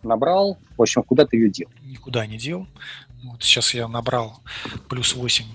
[0.02, 0.58] набрал?
[0.78, 1.70] В общем, куда ты ее дел?
[1.94, 2.68] никуда не дел.
[3.24, 4.42] Вот сейчас я набрал
[4.90, 5.46] плюс 8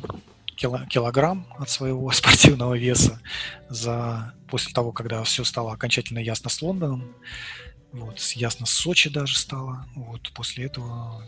[0.59, 3.21] кило- килограмм от своего спортивного веса
[3.69, 7.15] за после того, когда все стало окончательно ясно с Лондоном.
[7.93, 9.87] Вот, ясно с Сочи даже стало.
[9.95, 11.25] Вот, после этого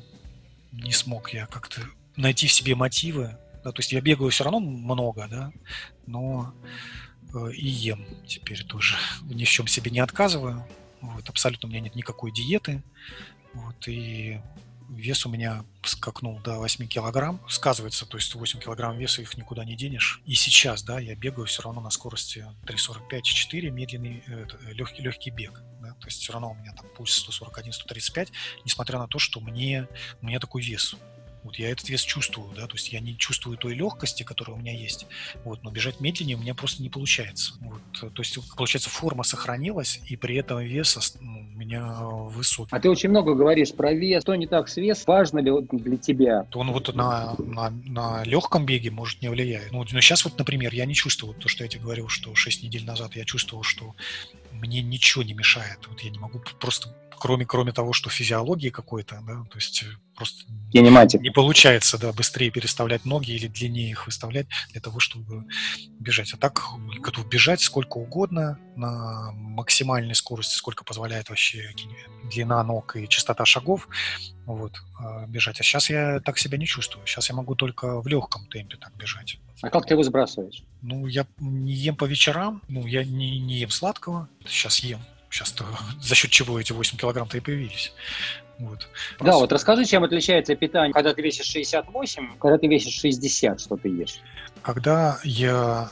[0.72, 1.82] не смог я как-то
[2.16, 3.36] найти в себе мотивы.
[3.64, 5.52] Да, то есть я бегаю все равно много, да,
[6.06, 6.54] но
[7.34, 8.96] э, и ем теперь тоже.
[9.22, 10.66] Ни в чем себе не отказываю.
[11.00, 12.82] Вот, абсолютно у меня нет никакой диеты.
[13.52, 14.40] Вот, и
[14.90, 17.40] вес у меня скакнул до 8 килограмм.
[17.48, 20.20] Сказывается, то есть 8 килограмм веса их никуда не денешь.
[20.26, 25.62] И сейчас, да, я бегаю все равно на скорости 3.45-4, медленный, это, легкий, легкий бег.
[25.80, 25.94] Да?
[25.94, 28.30] То есть все равно у меня там пульс 141-135,
[28.64, 29.88] несмотря на то, что мне,
[30.20, 30.96] у меня такой вес.
[31.44, 34.60] Вот я этот вес чувствую, да, то есть я не чувствую той легкости, которая у
[34.60, 35.06] меня есть,
[35.44, 37.54] вот, но бежать медленнее у меня просто не получается.
[37.60, 42.74] Вот, то есть, получается, форма сохранилась, и при этом вес ну, у меня высокий.
[42.74, 44.22] А ты очень много говоришь про вес.
[44.22, 45.04] Что не так с весом?
[45.06, 46.46] Важно ли для тебя?
[46.54, 49.72] Он вот на, на, на легком беге может не влияет.
[49.72, 52.62] Ну, но сейчас вот, например, я не чувствую то, что я тебе говорил, что 6
[52.62, 53.94] недель назад я чувствовал, что
[54.52, 55.78] мне ничего не мешает.
[55.88, 59.86] Вот я не могу просто кроме, кроме того, что физиологии какой-то, да, то есть э,
[60.16, 61.20] просто Кинематик.
[61.20, 65.44] не получается, да, быстрее переставлять ноги или длиннее их выставлять для того, чтобы
[66.00, 66.32] бежать.
[66.32, 66.62] А так
[67.00, 71.70] готов бежать сколько угодно на максимальной скорости, сколько позволяет вообще
[72.24, 73.88] длина ног и частота шагов,
[74.46, 75.60] вот, а, бежать.
[75.60, 77.06] А сейчас я так себя не чувствую.
[77.06, 79.38] Сейчас я могу только в легком темпе так бежать.
[79.60, 80.64] А как ты его сбрасываешь?
[80.80, 85.00] Ну, я не ем по вечерам, ну, я не, не ем сладкого, сейчас ем
[85.30, 85.54] Сейчас
[86.00, 87.92] за счет чего эти 8 килограмм-то и появились.
[88.58, 88.88] Вот.
[89.20, 93.76] Да, вот расскажи, чем отличается питание, когда ты весишь 68, когда ты весишь 60, что
[93.76, 94.20] ты ешь?
[94.62, 95.90] Когда я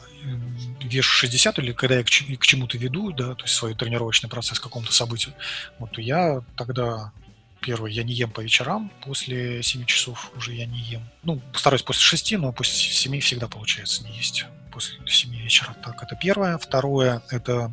[0.82, 4.61] вешу 60 или когда я к, к чему-то веду, да, то есть свой тренировочный процесс
[4.61, 5.32] к какому-то событию,
[5.78, 7.12] вот, то я тогда
[7.61, 11.03] Первое, я не ем по вечерам, после 7 часов уже я не ем.
[11.24, 15.74] Ну, стараюсь после 6, но после 7 всегда получается не есть после 7 вечера.
[15.82, 16.57] Так, это первое.
[16.59, 17.72] Второе, это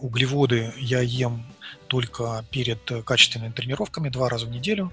[0.00, 1.44] углеводы я ем
[1.86, 4.92] только перед качественными тренировками два раза в неделю.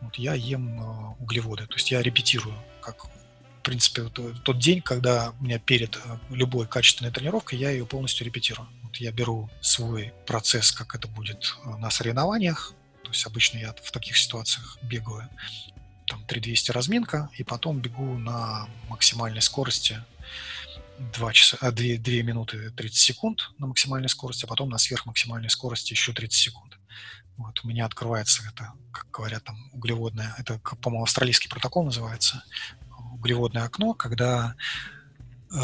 [0.00, 5.34] Вот я ем а, углеводы, то есть я репетирую, как в принципе тот день, когда
[5.38, 8.68] у меня перед а, любой качественной тренировкой я ее полностью репетирую.
[8.82, 12.72] Вот я беру свой процесс, как это будет на соревнованиях,
[13.04, 15.28] то есть обычно я в таких ситуациях бегаю
[16.06, 20.02] там 3200 разминка, и потом бегу на максимальной скорости
[21.00, 25.92] 2, часа, 2, 2 минуты 30 секунд на максимальной скорости, а потом на сверхмаксимальной скорости
[25.92, 26.78] еще 30 секунд.
[27.36, 32.44] Вот, у меня открывается это, как говорят там, углеводное, это, по-моему, австралийский протокол называется,
[33.14, 34.54] углеводное окно, когда
[35.50, 35.56] э,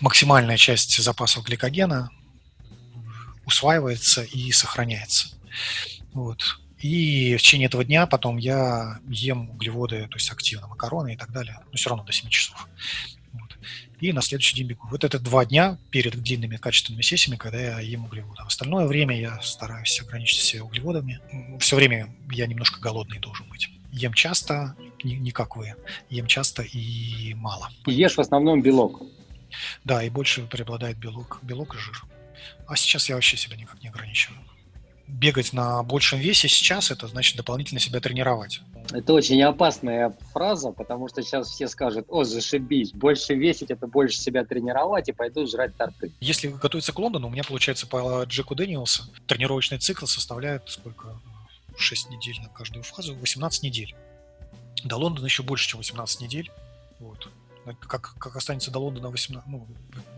[0.00, 2.10] максимальная часть запасов гликогена
[3.46, 5.28] усваивается и сохраняется.
[6.12, 6.58] Вот.
[6.78, 11.32] И в течение этого дня потом я ем углеводы, то есть активно макароны и так
[11.32, 12.68] далее, но все равно до 7 часов
[14.00, 14.86] и на следующий день бегу.
[14.90, 18.42] Вот это два дня перед длинными качественными сессиями, когда я ем углеводы.
[18.42, 21.20] В остальное время я стараюсь ограничить себя углеводами.
[21.60, 23.68] Все время я немножко голодный должен быть.
[23.92, 25.74] Ем часто, не, не как вы,
[26.10, 27.70] ем часто и мало.
[27.86, 29.02] ешь в основном белок.
[29.84, 32.04] Да, и больше преобладает белок, белок и жир.
[32.66, 34.40] А сейчас я вообще себя никак не ограничиваю
[35.08, 38.60] бегать на большем весе сейчас, это значит дополнительно себя тренировать.
[38.92, 44.18] Это очень опасная фраза, потому что сейчас все скажут, о, зашибись, больше весить, это больше
[44.18, 46.12] себя тренировать, и пойду жрать торты.
[46.20, 51.18] Если готовиться к Лондону, у меня получается по Джеку Дэниелса тренировочный цикл составляет сколько?
[51.78, 53.94] 6 недель на каждую фазу, 18 недель.
[54.84, 56.50] До Лондона еще больше, чем 18 недель.
[57.00, 57.28] Вот
[57.74, 59.66] как, как останется до Лондона 18, ну,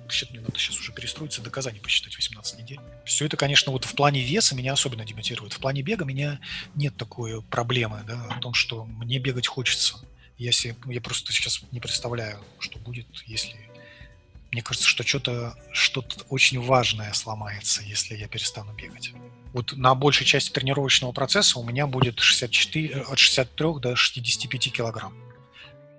[0.03, 2.80] вообще мне надо сейчас уже перестроиться, до Казани посчитать 18 недель.
[3.05, 5.53] Все это, конечно, вот в плане веса меня особенно демотивирует.
[5.53, 6.40] В плане бега меня
[6.74, 9.96] нет такой проблемы, да, о том, что мне бегать хочется.
[10.36, 13.57] Я, себе, я просто сейчас не представляю, что будет, если...
[14.51, 19.12] Мне кажется, что что-то что очень важное сломается, если я перестану бегать.
[19.53, 25.28] Вот на большей части тренировочного процесса у меня будет 64, от 63 до 65 килограмм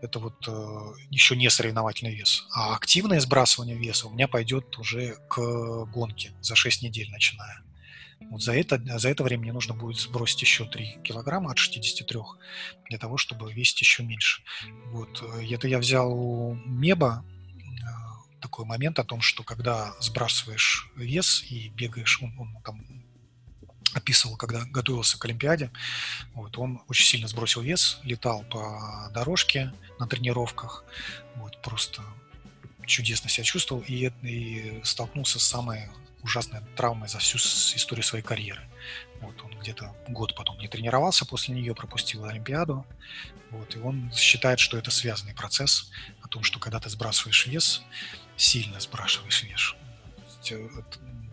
[0.01, 0.79] это вот э,
[1.09, 2.45] еще не соревновательный вес.
[2.53, 7.63] А активное сбрасывание веса у меня пойдет уже к гонке за 6 недель начиная.
[8.29, 12.19] Вот за это, за это время мне нужно будет сбросить еще 3 килограмма от 63
[12.89, 14.43] для того, чтобы весить еще меньше.
[14.87, 15.21] Вот.
[15.21, 21.43] Э, это я взял у Меба э, такой момент о том, что когда сбрасываешь вес
[21.49, 22.85] и бегаешь, он, он там
[23.93, 25.71] описывал, когда готовился к Олимпиаде.
[26.33, 30.83] Вот, он очень сильно сбросил вес, летал по дорожке на тренировках,
[31.35, 32.03] вот, просто
[32.85, 35.89] чудесно себя чувствовал и, и столкнулся с самой
[36.23, 38.67] ужасной травмой за всю историю своей карьеры.
[39.21, 42.85] Вот, он где-то год потом не тренировался после нее, пропустил Олимпиаду.
[43.51, 47.81] Вот, и он считает, что это связанный процесс, о том, что когда ты сбрасываешь вес,
[48.37, 49.75] сильно сбрасываешь вес,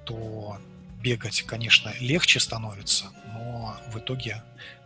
[0.05, 0.61] то
[1.07, 4.43] бегать, конечно, легче становится, но в итоге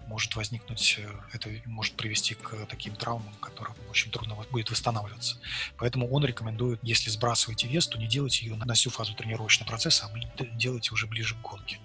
[0.07, 5.39] может возникнуть, э, это может привести к таким травмам, которым очень трудно будет восстанавливаться.
[5.79, 10.11] Поэтому он рекомендует, если сбрасываете вес, то не делайте ее на всю фазу тренировочного процесса,
[10.13, 11.79] а делайте уже ближе к гонке.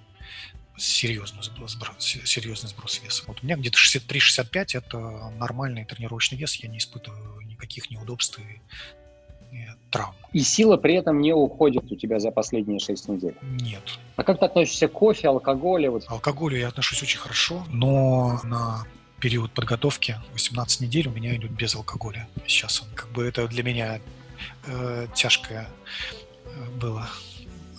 [0.78, 3.24] серьезный сброс, серьезный сброс веса.
[3.28, 8.60] Вот у меня где-то 63-65 это нормальный тренировочный вес, я не испытываю никаких неудобств и,
[9.92, 10.16] травм.
[10.34, 13.36] И сила при этом не уходит у тебя за последние 6 недель?
[13.42, 14.00] Нет.
[14.16, 15.92] А как ты относишься к кофе, алкоголю?
[15.92, 16.06] Вот?
[16.08, 18.86] Алкоголю я отношусь очень хорошо, но на
[19.20, 22.28] период подготовки 18 недель у меня идет без алкоголя.
[22.48, 24.02] Сейчас он как бы это для меня
[24.68, 25.70] э, тяжкое
[26.46, 27.08] э, было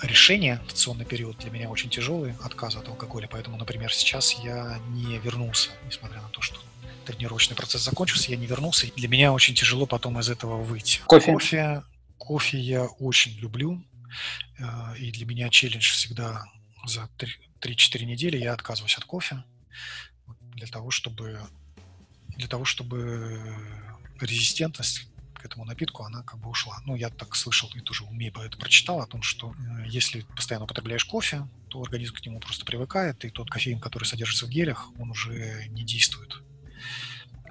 [0.02, 0.54] решение.
[0.54, 3.28] Адаптационный период для меня очень тяжелый, отказ от алкоголя.
[3.30, 6.58] Поэтому, например, сейчас я не вернулся, несмотря на то, что
[7.06, 8.86] тренировочный процесс закончился, я не вернулся.
[8.96, 11.00] Для меня очень тяжело потом из этого выйти.
[11.06, 11.32] Кофе?
[11.32, 11.82] Кофе,
[12.18, 13.82] кофе я очень люблю.
[14.58, 16.44] Э, и для меня челлендж всегда
[16.84, 17.08] за
[17.60, 19.42] 3-4 недели я отказываюсь от кофе
[20.54, 21.40] для того, чтобы
[22.36, 23.40] для того, чтобы
[24.20, 25.08] резистентность
[25.46, 26.78] этому напитку, она как бы ушла.
[26.84, 30.64] Ну, я так слышал и тоже умею это прочитал о том, что э, если постоянно
[30.64, 34.88] употребляешь кофе, то организм к нему просто привыкает, и тот кофеин, который содержится в гелях,
[34.98, 36.42] он уже не действует.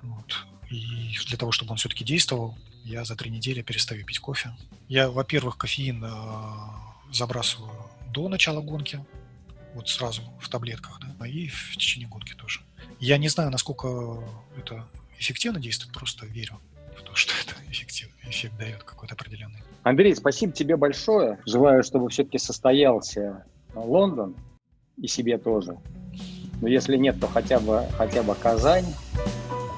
[0.05, 0.45] Вот.
[0.69, 4.55] И для того, чтобы он все-таки действовал, я за три недели перестаю пить кофе.
[4.87, 6.09] Я, во-первых, кофеин э,
[7.11, 7.71] забрасываю
[8.11, 9.03] до начала гонки,
[9.73, 12.61] вот сразу в таблетках, да, и в течение гонки тоже.
[12.99, 14.23] Я не знаю, насколько
[14.57, 14.87] это
[15.19, 16.59] эффективно действует, просто верю
[17.15, 19.59] что это эффектив, эффект дает какой-то определенный.
[19.83, 21.39] Андрей, спасибо тебе большое.
[21.45, 24.35] Желаю, чтобы все-таки состоялся Лондон
[24.97, 25.77] и себе тоже.
[26.61, 28.85] Но если нет, то хотя бы, хотя бы Казань.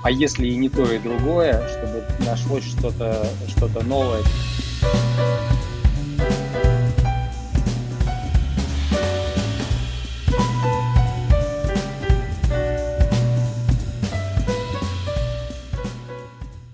[0.08, 4.24] А если и не то, и другое, чтобы нашлось что-то что новое.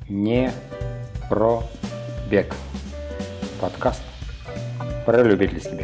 [0.08, 0.52] не
[1.28, 1.64] про
[2.30, 2.54] бег.
[3.60, 4.04] Подкаст
[5.08, 5.83] про любительский бег.